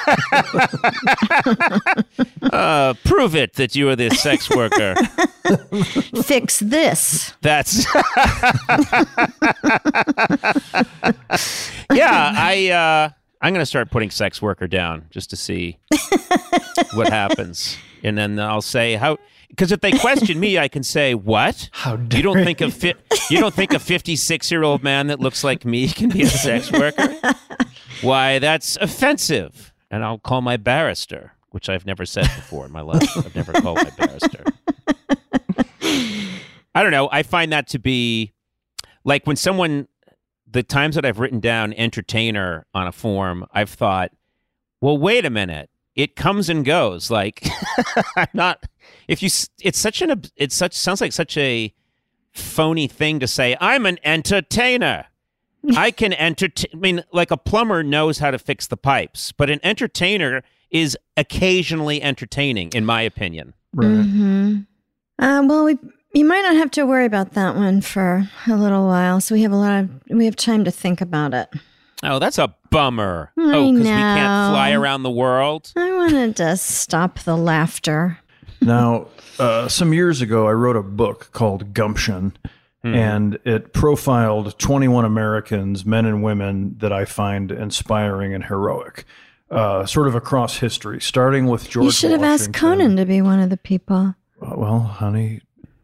[2.52, 4.94] uh, prove it that you are this sex worker.
[6.22, 7.34] Fix this.
[7.42, 7.84] That's.
[11.92, 12.32] yeah.
[12.36, 12.70] I.
[12.70, 15.78] Uh, I'm going to start putting sex worker down just to see
[16.94, 19.18] what happens, and then I'll say how.
[19.48, 21.70] Because if they question me, I can say what?
[21.72, 22.94] How You don't think a fi-
[23.30, 26.26] you don't think a 56 year old man that looks like me can be a
[26.26, 27.14] sex worker?
[28.02, 29.72] Why, that's offensive.
[29.90, 33.16] And I'll call my barrister, which I've never said before in my life.
[33.16, 34.44] I've never called my barrister.
[36.74, 37.08] I don't know.
[37.10, 38.32] I find that to be
[39.04, 39.88] like when someone,
[40.46, 44.12] the times that I've written down entertainer on a form, I've thought,
[44.80, 45.70] well, wait a minute.
[45.98, 47.10] It comes and goes.
[47.10, 47.46] Like,
[48.16, 48.64] I'm not,
[49.08, 51.74] if you, s- it's such an, it's such, sounds like such a
[52.32, 55.06] phony thing to say, I'm an entertainer.
[55.76, 56.70] I can entertain.
[56.72, 60.96] I mean, like a plumber knows how to fix the pipes, but an entertainer is
[61.16, 63.54] occasionally entertaining, in my opinion.
[63.74, 64.04] Right.
[64.04, 64.56] hmm
[65.18, 65.76] Uh, well, we
[66.14, 69.20] you might not have to worry about that one for a little while.
[69.20, 71.48] So we have a lot of we have time to think about it.
[72.02, 73.32] Oh, that's a bummer.
[73.36, 75.72] I oh, because we can't fly around the world.
[75.76, 78.18] I wanted to stop the laughter.
[78.60, 79.06] Now,
[79.38, 82.36] uh, some years ago, I wrote a book called Gumption,
[82.84, 89.04] and it profiled 21 Americans, men and women, that I find inspiring and heroic,
[89.50, 91.84] uh, sort of across history, starting with George.
[91.86, 94.14] you should have asked Conan to be one of the people.
[94.40, 95.40] Uh, Well, honey,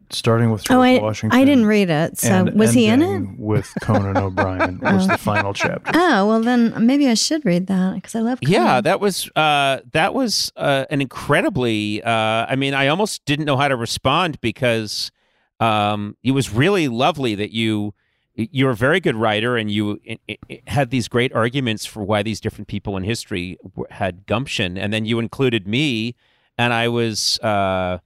[0.09, 1.39] starting with George Oh, I Washington.
[1.39, 2.17] I didn't read it.
[2.17, 3.39] So and was he in it?
[3.39, 5.91] With Conan O'Brien was the final chapter.
[5.93, 8.39] Oh well, then maybe I should read that because I love.
[8.41, 8.53] Conan.
[8.53, 12.01] Yeah, that was uh, that was uh, an incredibly.
[12.03, 15.11] Uh, I mean, I almost didn't know how to respond because
[15.59, 17.93] um, it was really lovely that you
[18.35, 22.21] you're a very good writer and you i i had these great arguments for why
[22.21, 23.57] these different people in history
[23.91, 26.15] had gumption, and then you included me,
[26.57, 27.39] and I was.
[27.39, 27.99] Uh,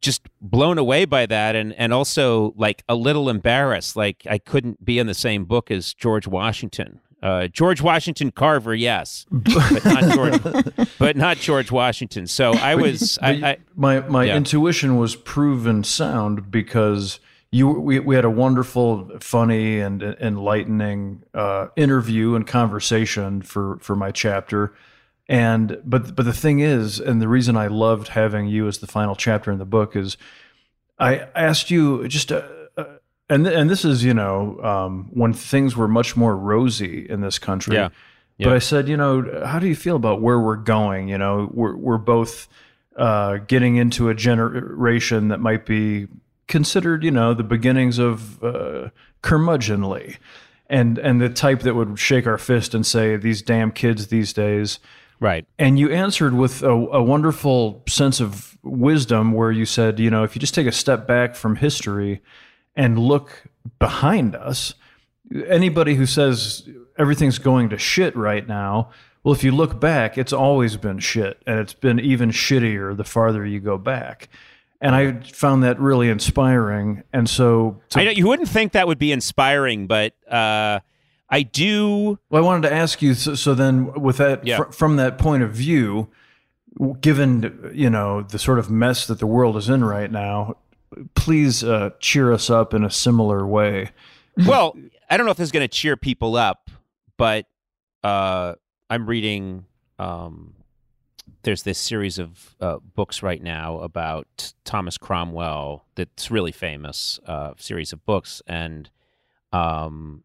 [0.00, 4.84] just blown away by that and and also like a little embarrassed like I couldn't
[4.84, 7.00] be in the same book as George Washington.
[7.22, 12.26] Uh, George Washington Carver, yes, but not George, but not George Washington.
[12.26, 14.36] So I was, I, But I, my my yeah.
[14.36, 17.18] intuition was proven sound because
[17.50, 23.96] you we, we had a wonderful, funny, and enlightening uh, interview and conversation for for
[23.96, 24.74] my chapter.
[25.28, 28.86] And but but the thing is, and the reason I loved having you as the
[28.86, 30.16] final chapter in the book is,
[30.98, 32.32] I asked you just.
[32.32, 32.42] Uh,
[32.76, 32.84] uh,
[33.28, 37.38] and and this is you know um, when things were much more rosy in this
[37.38, 37.74] country.
[37.74, 37.88] Yeah.
[38.38, 41.08] But I said, you know, how do you feel about where we're going?
[41.08, 42.48] You know, we're we're both
[42.96, 46.06] uh, getting into a generation that might be
[46.46, 48.90] considered, you know, the beginnings of uh,
[49.22, 50.18] curmudgeonly,
[50.68, 54.32] and and the type that would shake our fist and say, these damn kids these
[54.32, 54.78] days.
[55.20, 55.46] Right.
[55.58, 60.24] And you answered with a, a wonderful sense of wisdom where you said, you know,
[60.24, 62.20] if you just take a step back from history
[62.74, 63.44] and look
[63.78, 64.74] behind us,
[65.48, 68.90] anybody who says everything's going to shit right now,
[69.24, 73.02] well, if you look back, it's always been shit, and it's been even shittier the
[73.02, 74.28] farther you go back.
[74.80, 77.02] And I found that really inspiring.
[77.12, 80.78] And so, to- I know you wouldn't think that would be inspiring, but uh,
[81.28, 82.18] I do.
[82.30, 83.14] Well, I wanted to ask you.
[83.14, 84.58] So, so then, with that, Yeah.
[84.58, 86.08] fr- from that point of view,
[87.00, 90.56] given you know the sort of mess that the world is in right now,
[91.14, 93.90] please uh, cheer us up in a similar way.
[94.46, 94.76] Well,
[95.10, 96.70] I don't know if this is going to cheer people up,
[97.16, 97.46] but
[98.04, 98.54] uh,
[98.90, 99.64] I'm reading.
[99.98, 100.52] Um,
[101.42, 107.18] there's this series of uh, books right now about Thomas Cromwell that's really famous.
[107.26, 108.90] Uh, series of books, and
[109.52, 110.22] um,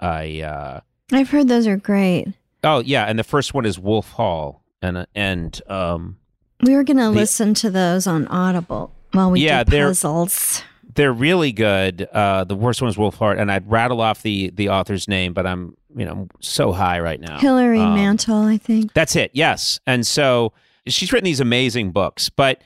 [0.00, 0.40] I.
[0.40, 0.80] Uh,
[1.12, 2.26] I've heard those are great.
[2.64, 6.16] oh yeah, and the first one is Wolf Hall, and and um,
[6.62, 9.86] We were going to The- listen to those on Audible while we Yeah, do they're-
[9.88, 10.62] puzzles.
[10.94, 12.08] they're really good.
[12.12, 15.32] Uh, the worst one is Wolf Hart, and I'd rattle off the the author's name,
[15.32, 17.38] but I'm you know so high right now.
[17.38, 18.92] Hilary Um, Mantel, I think.
[18.94, 19.30] That's it.
[19.32, 19.78] Yes.
[19.86, 20.52] And so
[20.86, 22.28] she's written these amazing books.
[22.30, 22.62] But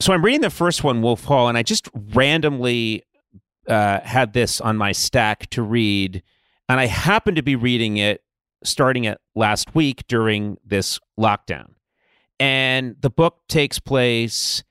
[0.00, 3.04] so I'm reading the first one, Wolf Hall, and I just randomly
[3.68, 6.22] uh, had this on my stack to read.
[6.72, 8.22] And I happened to be reading it
[8.64, 11.74] starting it last week during this lockdown.
[12.40, 14.64] And the book takes place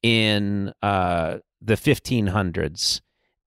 [0.00, 3.00] in uh, the 1500s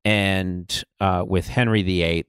[0.04, 2.26] and uh, with Henry VIII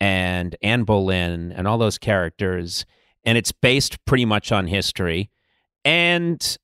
[0.00, 2.86] and Anne Boleyn and all those characters
[3.24, 5.28] and it's based pretty much on history.
[5.84, 6.56] And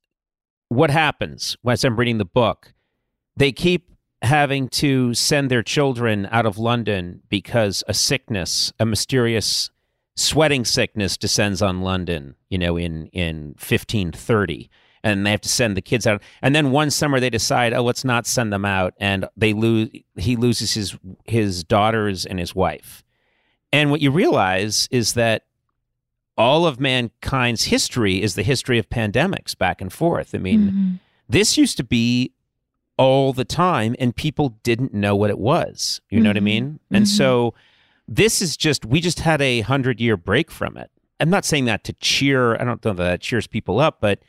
[0.69, 2.75] what happens as I'm reading the book?
[3.37, 3.91] They keep
[4.23, 9.71] having to send their children out of London because a sickness, a mysterious
[10.15, 14.71] sweating sickness descends on London, you know, in, in 1530.
[15.05, 16.21] And they have to send the kids out.
[16.43, 18.95] And then one summer they decide, oh, let's not send them out.
[18.99, 23.05] And they lose he loses his his daughters and his wife.
[23.73, 25.45] And what you realize is that
[26.37, 30.35] all of mankind's history is the history of pandemics back and forth.
[30.35, 30.99] I mean, Mhm.
[31.29, 32.33] this used to be
[32.99, 36.01] all the time and people didn't know what it was.
[36.11, 36.45] You know what I Mhm.
[36.45, 36.81] mean?
[36.91, 37.09] And Mhm.
[37.09, 37.55] so
[38.09, 40.91] this is just, we just had a hundred year break from it.
[41.21, 44.21] I'm not saying that to cheer, I don't know that that cheers people up, but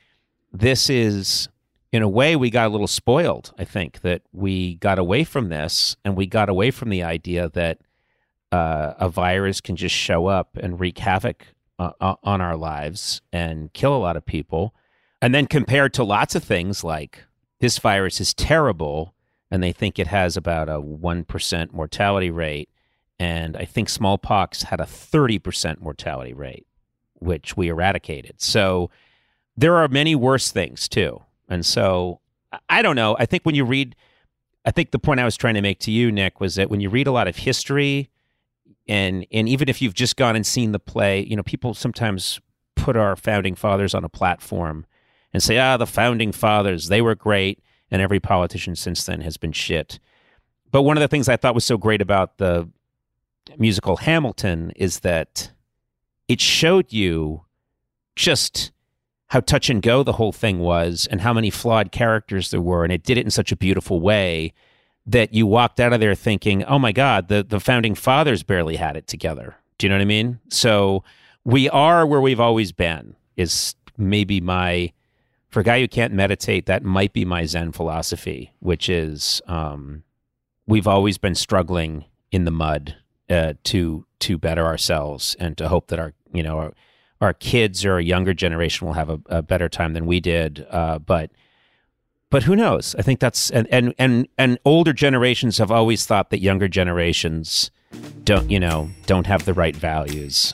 [0.52, 1.50] this is,
[1.92, 3.54] in a way, we got a little spoiled.
[3.58, 7.50] I think that we got away from this and we got away from the idea
[7.50, 7.80] that
[8.52, 11.46] uh, a virus can just show up and wreak havoc
[11.80, 14.74] uh, uh, on our lives and kill a lot of people.
[15.22, 17.26] And then compared to lots of things like
[17.60, 19.14] this virus is terrible
[19.50, 22.70] and they think it has about a 1% mortality rate.
[23.20, 26.68] And I think smallpox had a 30% mortality rate,
[27.14, 28.42] which we eradicated.
[28.42, 28.90] So
[29.56, 31.24] there are many worse things too.
[31.50, 32.20] And so
[32.70, 33.16] I- don't know.
[33.20, 33.96] I think when you read,
[34.66, 36.80] I think the point I was trying to make to you, Nick, was that when
[36.82, 38.10] you read a lot of history,
[38.88, 42.40] and and even if you've just gone and seen the play, you know, people sometimes
[42.76, 44.86] put our founding fathers on a platform
[45.38, 47.60] and say, ah, the founding fathers, they were great,
[47.92, 50.00] and every politician since then has been shit.
[50.72, 52.68] But one of the things I thought was so great about the
[53.56, 55.52] musical Hamilton is that
[56.28, 57.46] it showed you
[58.16, 58.72] just
[59.28, 62.84] how touch and go the whole thing was and how many flawed characters there were
[62.84, 64.54] and it did it in such a beautiful way
[65.06, 68.78] that you walked out of there thinking oh my god the, the founding fathers barely
[68.78, 71.04] had it together do you know what i mean so
[71.44, 74.92] we are where we've always been is maybe my
[75.50, 80.04] for a guy who can't meditate that might be my zen philosophy which is um,
[80.66, 82.96] we've always been struggling in the mud
[83.30, 86.74] uh, to to better ourselves and to hope that our you know our,
[87.22, 90.66] our kids or a younger generation will have a, a better time than we did.
[90.70, 91.32] Uh, but
[92.30, 92.96] but who knows?
[92.98, 97.72] I think that's and, and and and older generations have always thought that younger generations
[98.24, 100.54] don't you know don't have the right values.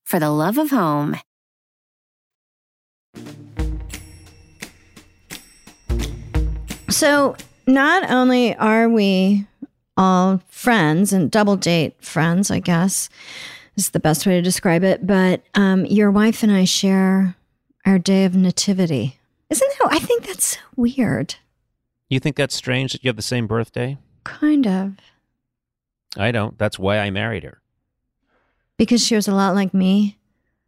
[0.11, 1.15] for the love of home.
[6.89, 9.47] So, not only are we
[9.95, 13.07] all friends and double date friends, I guess
[13.77, 17.35] is the best way to describe it, but um, your wife and I share
[17.85, 19.17] our day of nativity.
[19.49, 19.93] Isn't that?
[19.93, 21.35] I think that's so weird.
[22.09, 23.97] You think that's strange that you have the same birthday?
[24.25, 24.95] Kind of.
[26.17, 26.57] I don't.
[26.57, 27.60] That's why I married her.
[28.81, 30.17] Because she was a lot like me.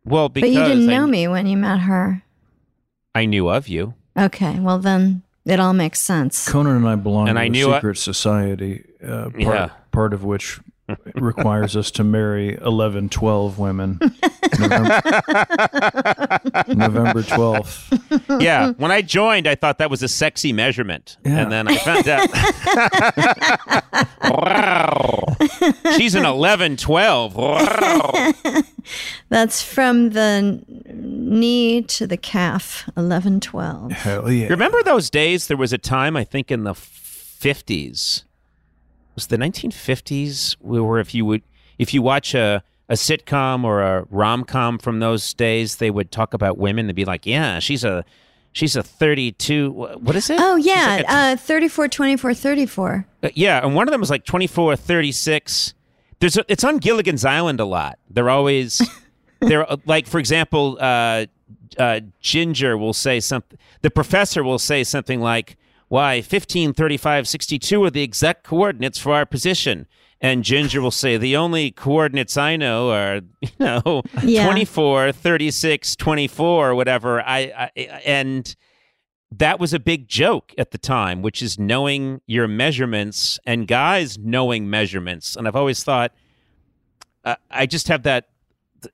[0.06, 2.22] Well, But you didn't I, know me when you met her.
[3.16, 3.96] I knew of you.
[4.16, 6.48] Okay, well, then it all makes sense.
[6.48, 9.70] Conan and I belong And to I a knew I- secret society, uh, part, Yeah.
[9.92, 10.60] part of which
[11.16, 14.00] requires us to marry 11, 12 women.
[14.60, 15.02] November,
[16.68, 18.42] November 12th.
[18.42, 18.72] yeah.
[18.74, 21.18] When I joined, I thought that was a sexy measurement.
[21.26, 21.40] Yeah.
[21.40, 22.30] And then I found out.
[24.24, 25.24] wow.
[25.98, 27.36] She's an 11, 12.
[27.36, 28.34] Wow.
[29.30, 33.92] That's from the knee to the calf, 11, 12.
[33.92, 34.48] Hell yeah.
[34.48, 35.48] Remember those days?
[35.48, 38.24] There was a time, I think in the 50s.
[39.16, 41.44] Was the 1950s where if you would,
[41.78, 46.12] if you watch a, a sitcom or a rom com from those days, they would
[46.12, 46.88] talk about women.
[46.88, 48.04] They'd be like, yeah, she's a.
[48.56, 50.40] She's a 32 what is it?
[50.40, 53.08] Oh, yeah, like a- uh, 34, 24, 34.
[53.24, 55.74] Uh, yeah, and one of them was like 24, 36.
[56.20, 57.98] There's a, it's on Gilligan's Island a lot.
[58.12, 58.80] They're always
[59.40, 61.26] they're uh, like for example, uh,
[61.80, 63.58] uh, Ginger will say something.
[63.82, 65.58] The professor will say something like,
[65.88, 69.88] "Why 15, 35, 62 are the exact coordinates for our position."
[70.24, 74.46] And Ginger will say, "The only coordinates I know are, you know, Yeah.
[74.46, 78.56] 24, 36, 24, whatever." I, I and
[79.38, 84.18] that was a big joke at the time, which is knowing your measurements and guys
[84.18, 85.36] knowing measurements.
[85.36, 86.14] And I've always thought,
[87.26, 88.30] uh, I just have that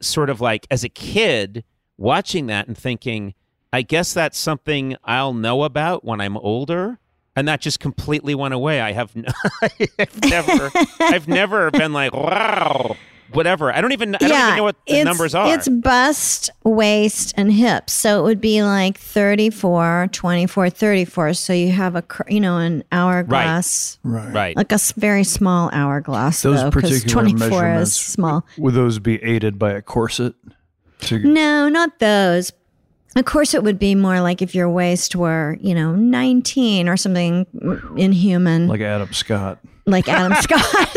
[0.02, 1.64] sort of like as a kid
[1.98, 3.34] watching that and thinking,
[3.72, 7.00] I guess that's something I'll know about when I'm older.
[7.36, 8.82] And that just completely went away.
[8.82, 9.26] I have, n-
[10.00, 12.98] I've never, I've never been like, wow,
[13.32, 13.72] whatever.
[13.74, 15.54] I don't even, I don't even know what the it's, numbers are.
[15.54, 17.94] It's bust, waist, and hips.
[17.94, 21.34] So it would be like 34, 24, 34.
[21.34, 24.00] So you have a, you know, an hourglass.
[24.04, 24.34] Right.
[24.34, 24.56] right.
[24.58, 28.46] Like a very small hourglass, Those though, because particular 24 is measurements, small.
[28.58, 30.34] Would those be aided by a corset?
[31.02, 32.52] To, No, not those.
[33.16, 36.96] Of course, it would be more like if your waist were, you know, 19 or
[36.98, 37.46] something
[37.98, 39.60] inhuman, like, like Adam Scott.
[39.86, 40.90] Like Adam Scott.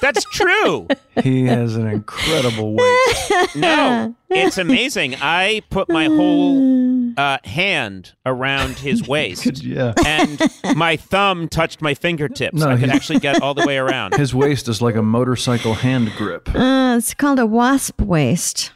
[0.00, 0.88] That's true.
[1.22, 3.56] He has an incredible waist.
[3.56, 5.16] No, it's amazing.
[5.20, 9.92] I put my whole uh, hand around his waist, Yeah.
[10.06, 10.40] and
[10.76, 12.58] my thumb touched my fingertips.
[12.58, 14.14] No, I could he- actually get all the way around.
[14.14, 16.48] His waist is like a motorcycle hand grip.
[16.54, 18.72] uh, it's called a wasp waist,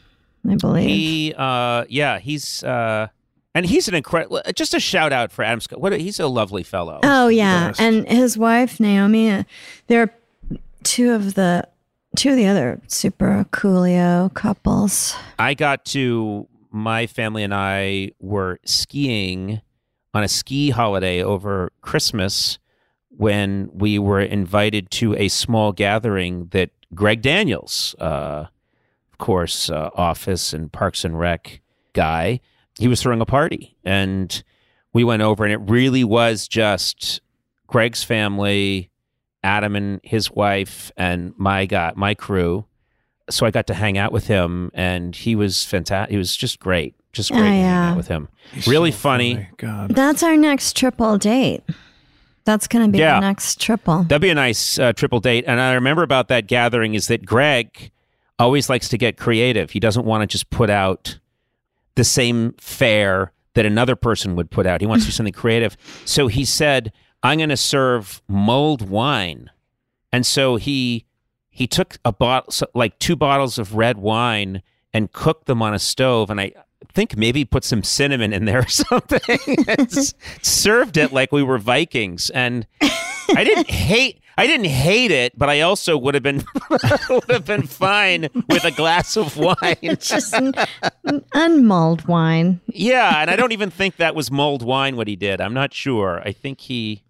[0.49, 0.89] I believe.
[0.89, 3.09] He, uh, yeah, he's, uh,
[3.55, 4.43] and he's an incredible.
[4.55, 5.81] Just a shout out for Adam Scott.
[5.81, 5.93] What?
[5.93, 7.01] A, he's a lovely fellow.
[7.03, 9.31] Oh yeah, and his wife Naomi.
[9.31, 9.45] uh,
[9.87, 10.13] They're
[10.83, 11.67] two of the
[12.17, 15.15] two of the other super coolio couples.
[15.39, 19.61] I got to my family and I were skiing
[20.13, 22.59] on a ski holiday over Christmas
[23.11, 28.47] when we were invited to a small gathering that Greg Daniels, uh,
[29.15, 31.61] of course, uh, Office and Parks and Rec
[31.93, 32.41] guy.
[32.81, 34.43] He was throwing a party, and
[34.93, 37.21] we went over, and it really was just
[37.69, 38.91] Greg's family,
[39.45, 42.65] Adam and his wife, and my guy, my crew.
[43.31, 46.11] So I got to hang out with him, and he was fantastic.
[46.11, 47.91] He was just great, just great Oh, hanging yeah.
[47.93, 48.29] out with him.
[48.67, 49.49] really So funny.
[49.59, 49.95] God.
[49.95, 51.63] That's our next triple date.
[52.45, 53.21] That's going to be Yeah.
[53.21, 54.03] the next triple.
[54.03, 55.45] That'd be a nice uh, triple date.
[55.47, 57.93] And I remember about that gathering is that Greg
[58.39, 59.71] always likes to get creative.
[59.71, 61.19] He doesn't want to just put out
[61.95, 64.81] the same fare that another person would put out.
[64.81, 65.77] He wants to do something creative.
[66.05, 69.51] So he said, "I'm going to serve mulled wine."
[70.13, 71.05] And so he
[71.51, 74.63] he took a bottle, so- like two bottles of red wine,
[74.93, 76.31] and cooked them on a stove.
[76.31, 76.53] And I
[76.93, 79.21] think maybe put some cinnamon in there or something.
[80.43, 82.31] served it like we were Vikings.
[82.31, 84.21] And I didn't hate.
[84.37, 86.45] I didn't hate it, but I also would have been
[87.09, 89.97] would have been fine with a glass of wine.
[90.01, 90.53] Just an,
[91.05, 92.61] an unmulled wine.
[92.67, 95.41] Yeah, and I don't even think that was mulled wine what he did.
[95.41, 96.21] I'm not sure.
[96.25, 97.03] I think he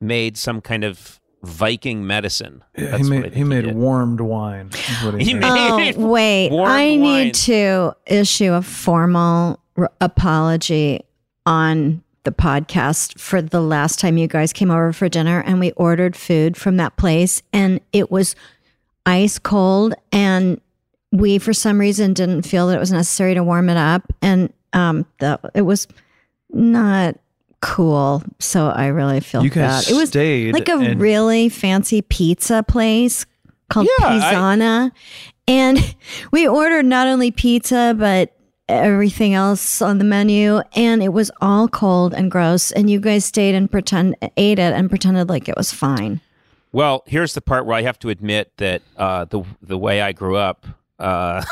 [0.00, 2.62] made some kind of Viking medicine.
[2.76, 3.74] Yeah, he made think he made did.
[3.74, 4.68] warmed wine.
[4.74, 5.40] is what He made.
[5.76, 6.50] made- Oh, wait.
[6.50, 7.00] warm I wine.
[7.00, 11.00] need to issue a formal r- apology
[11.46, 15.72] on the podcast for the last time you guys came over for dinner and we
[15.72, 18.36] ordered food from that place and it was
[19.06, 20.60] ice cold and
[21.12, 24.52] we for some reason didn't feel that it was necessary to warm it up and
[24.74, 25.88] um the, it was
[26.50, 27.16] not
[27.62, 29.92] cool so i really feel You guys bad.
[29.92, 33.24] It was like a and- really fancy pizza place
[33.70, 34.90] called Yeah, I-
[35.48, 35.94] and
[36.32, 38.32] we ordered not only pizza, but
[38.70, 40.60] everything else on the menu.
[40.74, 42.70] And it was all cold and gross.
[42.70, 46.20] And you guys stayed and pretend ate it and pretended like it was fine.
[46.72, 50.12] Well, here's the part where I have to admit that uh, the the way I
[50.12, 50.66] grew up,
[51.00, 51.42] uh,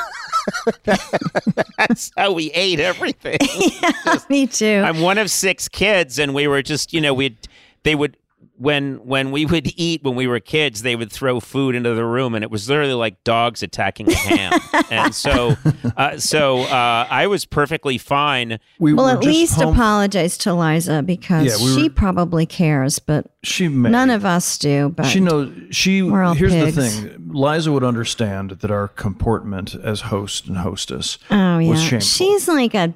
[0.85, 3.39] that's how we ate everything.
[4.31, 4.83] Me too.
[4.85, 7.37] I'm one of six kids, and we were just, you know, we'd
[7.83, 8.17] they would
[8.59, 12.05] when when we would eat when we were kids, they would throw food into the
[12.05, 14.61] room, and it was literally like dogs attacking a ham.
[14.91, 15.57] and so,
[15.97, 18.59] uh, so uh, I was perfectly fine.
[18.79, 22.47] We well, were at least home- apologize to Liza because Yeah, we she were- probably
[22.47, 23.89] cares, but She may.
[23.91, 24.89] none of us do.
[24.89, 25.53] But She knows.
[25.71, 26.03] She.
[26.03, 26.75] We're all Here's pigs.
[26.75, 27.31] the thing.
[27.33, 32.01] Liza would understand that our comportment as host and hostess oh was yeah, shameful.
[32.07, 32.93] she's like a,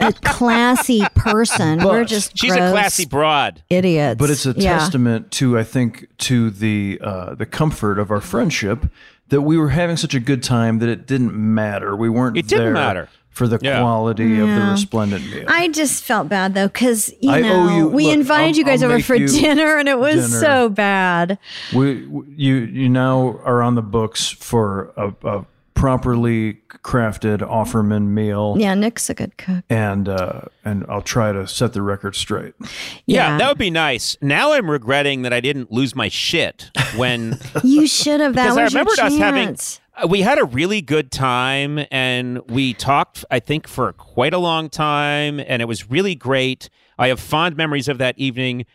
[0.00, 1.84] a classy person.
[1.84, 3.62] We're just She's gross a classy broad.
[3.70, 4.18] idiots.
[4.18, 4.78] but it's a Yeah.
[4.78, 8.86] testament to I think to the uh, the comfort of our friendship
[9.28, 11.94] that we were having such a good time that it didn't matter.
[11.94, 12.36] We weren't.
[12.36, 13.08] It didn't there matter.
[13.36, 13.80] For the Yeah.
[13.80, 15.44] quality of the resplendent meal.
[15.46, 18.64] I just felt bad though, because you I know you- we look, invited I'll- you
[18.64, 20.40] guys I'll over for dinner, and it was dinner.
[20.40, 21.38] so bad.
[21.74, 28.06] we, we- you you now are on the books for a, a properly crafted Offerman
[28.08, 29.62] meal, Yeah, Nick's a good cook.
[29.68, 32.54] and uh, and I'll try to set the record straight.
[32.60, 32.68] Yeah,
[33.06, 33.38] Yeah.
[33.38, 34.16] that would be nice.
[34.22, 38.34] Now I'm regretting that I didn't lose my shit when You should have.
[38.34, 39.80] That because I was your remembered us having chance.
[39.96, 44.38] Uh, we had a really good time and we talked I think for quite a
[44.38, 46.68] long time and it was really great.
[46.98, 48.66] I have fond memories of that evening,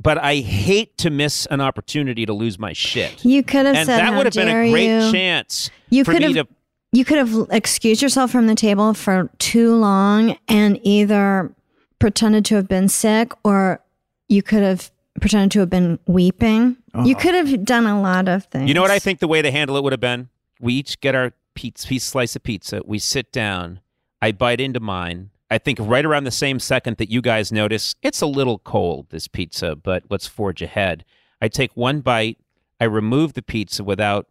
[0.00, 3.24] but I hate to miss an opportunity to lose my shit.
[3.24, 6.04] You could have and said, that "How would have been a great you?" chance You
[6.04, 6.48] could have- to
[6.92, 11.52] You could have excused yourself from the table for too long and either
[12.00, 13.80] pretended to have been sick or
[14.28, 16.76] you could have pretended to have been weeping.
[16.94, 17.14] You uh-huh.
[17.20, 18.66] could have done a lot of things.
[18.66, 20.30] You know what I think the way to handle it would have been?
[20.60, 22.82] We each get our pizza, piece slice of pizza.
[22.84, 23.80] We sit down.
[24.22, 25.30] I bite into mine.
[25.50, 29.06] I think right around the same second that you guys notice it's a little cold,
[29.10, 31.04] this pizza, but let's forge ahead.
[31.42, 32.38] I take one bite.
[32.80, 34.28] I remove the pizza without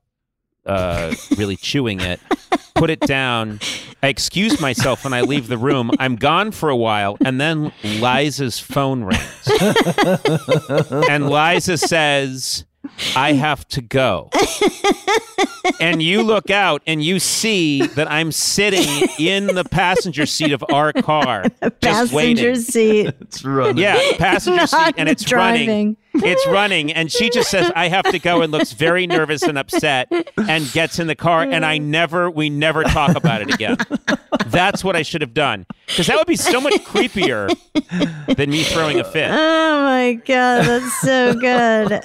[0.66, 2.22] uh, really chewing it.
[2.76, 3.60] Put it down.
[4.02, 5.92] I excuse myself when I leave the room.
[6.00, 9.50] I'm gone for a while, and then Liza's phone rings,
[11.10, 12.64] and Liza says,
[13.16, 14.30] "I have to go."
[15.80, 20.64] and you look out and you see that I'm sitting in the passenger seat of
[20.72, 22.56] our car, just Passenger waiting.
[22.56, 23.14] seat.
[23.22, 23.78] It's running.
[23.78, 25.98] Yeah, passenger Not seat, and it's running.
[26.24, 29.58] It's running, and she just says, "I have to go," and looks very nervous and
[29.58, 31.44] upset, and gets in the car.
[31.44, 33.78] And I never, we never talk about it again.
[34.48, 37.50] That's what I should have done, because that would be so much creepier
[38.36, 39.30] than me throwing a fit.
[39.32, 42.02] Oh my god, that's so good.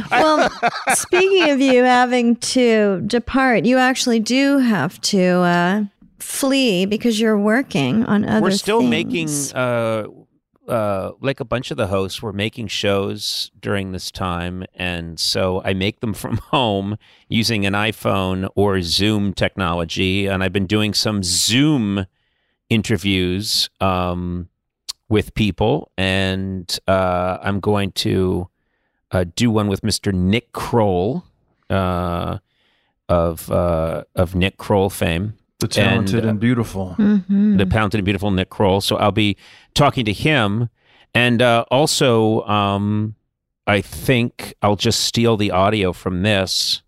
[0.10, 0.50] well,
[0.94, 5.84] speaking of you having to depart, you actually do have to uh,
[6.18, 8.40] flee because you're working on other.
[8.40, 8.90] We're still things.
[8.90, 10.06] making uh,
[10.70, 15.60] uh, like a bunch of the hosts, were making shows during this time, and so
[15.64, 16.96] I make them from home
[17.28, 22.06] using an iPhone or Zoom technology, and I've been doing some Zoom
[22.68, 24.48] interviews um,
[25.08, 28.48] with people, and uh, I'm going to
[29.10, 30.14] uh, do one with Mr.
[30.14, 31.24] Nick Kroll
[31.68, 32.38] uh,
[33.08, 35.34] of uh, of Nick Kroll fame.
[35.60, 36.94] The talented and, uh, beautiful.
[36.98, 37.58] Mhm.
[37.58, 38.80] the talented and beautiful Nick Kroll.
[38.80, 39.36] So I'll be
[39.74, 40.68] talking to him,
[41.14, 43.14] and uh, also um,
[43.66, 46.82] I think I'll just steal the audio from this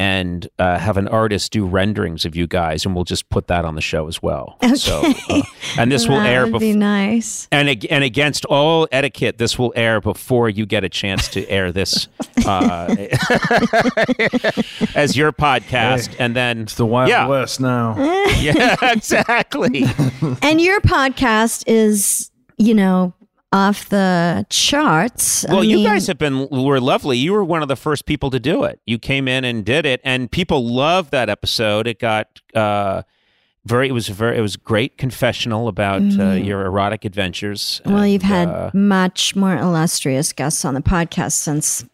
[0.00, 3.64] and uh, have an artist do renderings of you guys, and we'll just put that
[3.64, 4.56] on the show as well.
[4.74, 5.42] So, uh,
[5.78, 6.60] and this will air would before.
[6.60, 7.46] be nice.
[7.52, 11.48] And, ag- and against all etiquette, this will air before you get a chance to
[11.48, 12.08] air this
[12.44, 12.88] uh,
[14.94, 17.26] as your podcast, and then It's the Wild Yeah.
[17.26, 17.94] West now.
[18.38, 19.84] yeah, exactly.
[20.42, 23.14] And your podcast is, you know,
[23.54, 25.44] off the charts.
[25.46, 27.16] I Well, you mean, guys have been were lovely.
[27.16, 28.80] You were one of the first people to do it.
[28.84, 31.86] You came in and did it, and people loved that episode.
[31.86, 33.02] It got uh,
[33.64, 33.88] very.
[33.88, 34.36] It was very.
[34.36, 37.80] It was great confessional about uh, your erotic adventures.
[37.84, 37.94] Mm-hmm.
[37.94, 41.84] Well, you've had uh, much more illustrious guests on the podcast since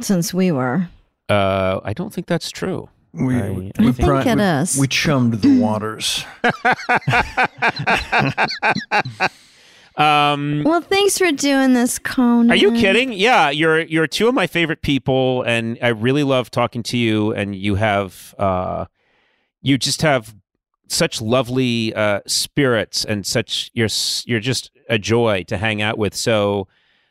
[0.00, 0.88] since we were.
[1.28, 2.88] uh, I don't think that's true.
[3.12, 4.76] We, I- we, I think pri- it we- is.
[4.78, 6.24] we chummed the waters.
[9.96, 12.50] Um, Well, thanks for doing this, Conan.
[12.50, 13.12] Are you kidding?
[13.12, 17.32] Yeah, you're you're two of my favorite people, and I really love talking to you.
[17.32, 18.86] And you have uh,
[19.62, 20.34] you just have
[20.88, 23.88] such lovely uh, spirits, and such you're
[24.26, 26.14] you're just a joy to hang out with.
[26.14, 26.66] So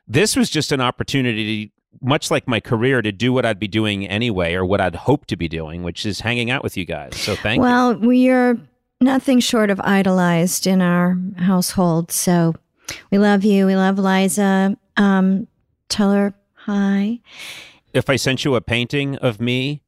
[0.08, 1.72] this was just an opportunity,
[2.02, 5.26] much like my career, to do what I'd be doing anyway, or what I'd hope
[5.28, 7.16] to be doing, which is hanging out with you guys.
[7.16, 7.62] So thank you.
[7.62, 8.58] Well, we are
[9.00, 12.12] nothing short of idolized in our household.
[12.12, 12.56] So
[13.12, 13.66] we love you.
[13.66, 14.78] We love Liza.
[14.98, 15.48] Um,
[15.90, 17.20] tell her hi.
[17.94, 19.82] If I sent you a painting of me,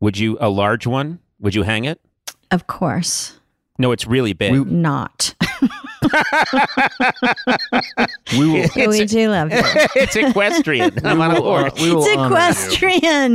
[0.00, 1.20] would you a large one?
[1.40, 2.00] Would you hang it?
[2.50, 3.38] Of course
[3.78, 4.52] No, it's really big.
[4.52, 5.33] We- not.
[8.38, 8.68] We will.
[8.74, 9.58] But we do love you.
[9.96, 11.04] it's equestrian.
[11.06, 11.72] I'm on a horse.
[11.80, 12.34] we will It's honor you.
[12.34, 13.32] equestrian.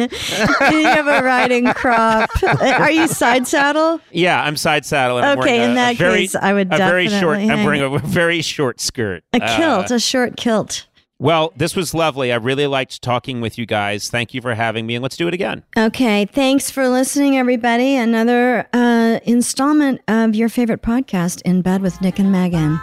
[0.70, 2.30] Do you have a riding crop?
[2.62, 4.02] Are you side saddle?
[4.12, 5.18] Yeah, I'm side saddle.
[5.18, 7.38] And I'm Okay, in a, that a very, case, I would a very short.
[7.38, 9.24] definitely I'm wearing a very short skirt.
[9.34, 10.86] A Uh, kilt, a short kilt.
[11.20, 12.32] Well, this was lovely.
[12.32, 14.10] I really liked talking with you guys.
[14.10, 15.64] Thank you for having me, and let's do it again.
[15.78, 17.96] Okay, thanks for listening, everybody.
[17.96, 22.80] Another uh, installment of your favorite podcast, In Bed with Nick and Megan.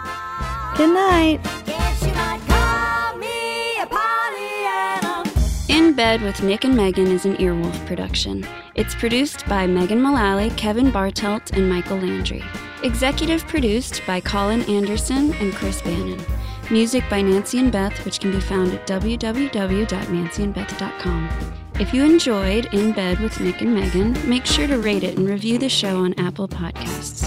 [0.75, 1.39] Good night.
[1.65, 5.23] Guess you might call me a Pollyanna.
[5.69, 8.45] In Bed with Nick and Megan is an Earwolf production.
[8.75, 12.43] It's produced by Megan Mullally, Kevin Bartelt, and Michael Landry.
[12.83, 16.23] Executive produced by Colin Anderson and Chris Bannon.
[16.69, 21.29] Music by Nancy and Beth, which can be found at www.nancyandbeth.com.
[21.79, 25.29] If you enjoyed In Bed with Nick and Megan, make sure to rate it and
[25.29, 27.26] review the show on Apple Podcasts.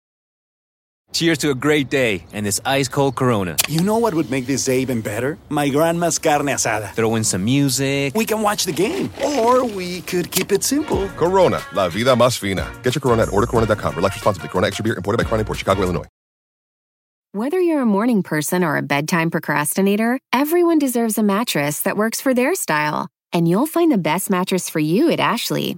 [1.11, 3.57] Cheers to a great day and this ice cold Corona.
[3.67, 5.37] You know what would make this day even better?
[5.49, 6.91] My grandma's carne asada.
[6.93, 8.15] Throw in some music.
[8.15, 11.07] We can watch the game, or we could keep it simple.
[11.17, 12.71] Corona, la vida más fina.
[12.83, 13.95] Get your Corona at ordercorona.com.
[13.95, 14.49] Relax responsibly.
[14.49, 16.05] Corona Extra Beer, imported by Crown Port, Chicago, Illinois.
[17.33, 22.19] Whether you're a morning person or a bedtime procrastinator, everyone deserves a mattress that works
[22.19, 23.07] for their style.
[23.31, 25.77] And you'll find the best mattress for you at Ashley.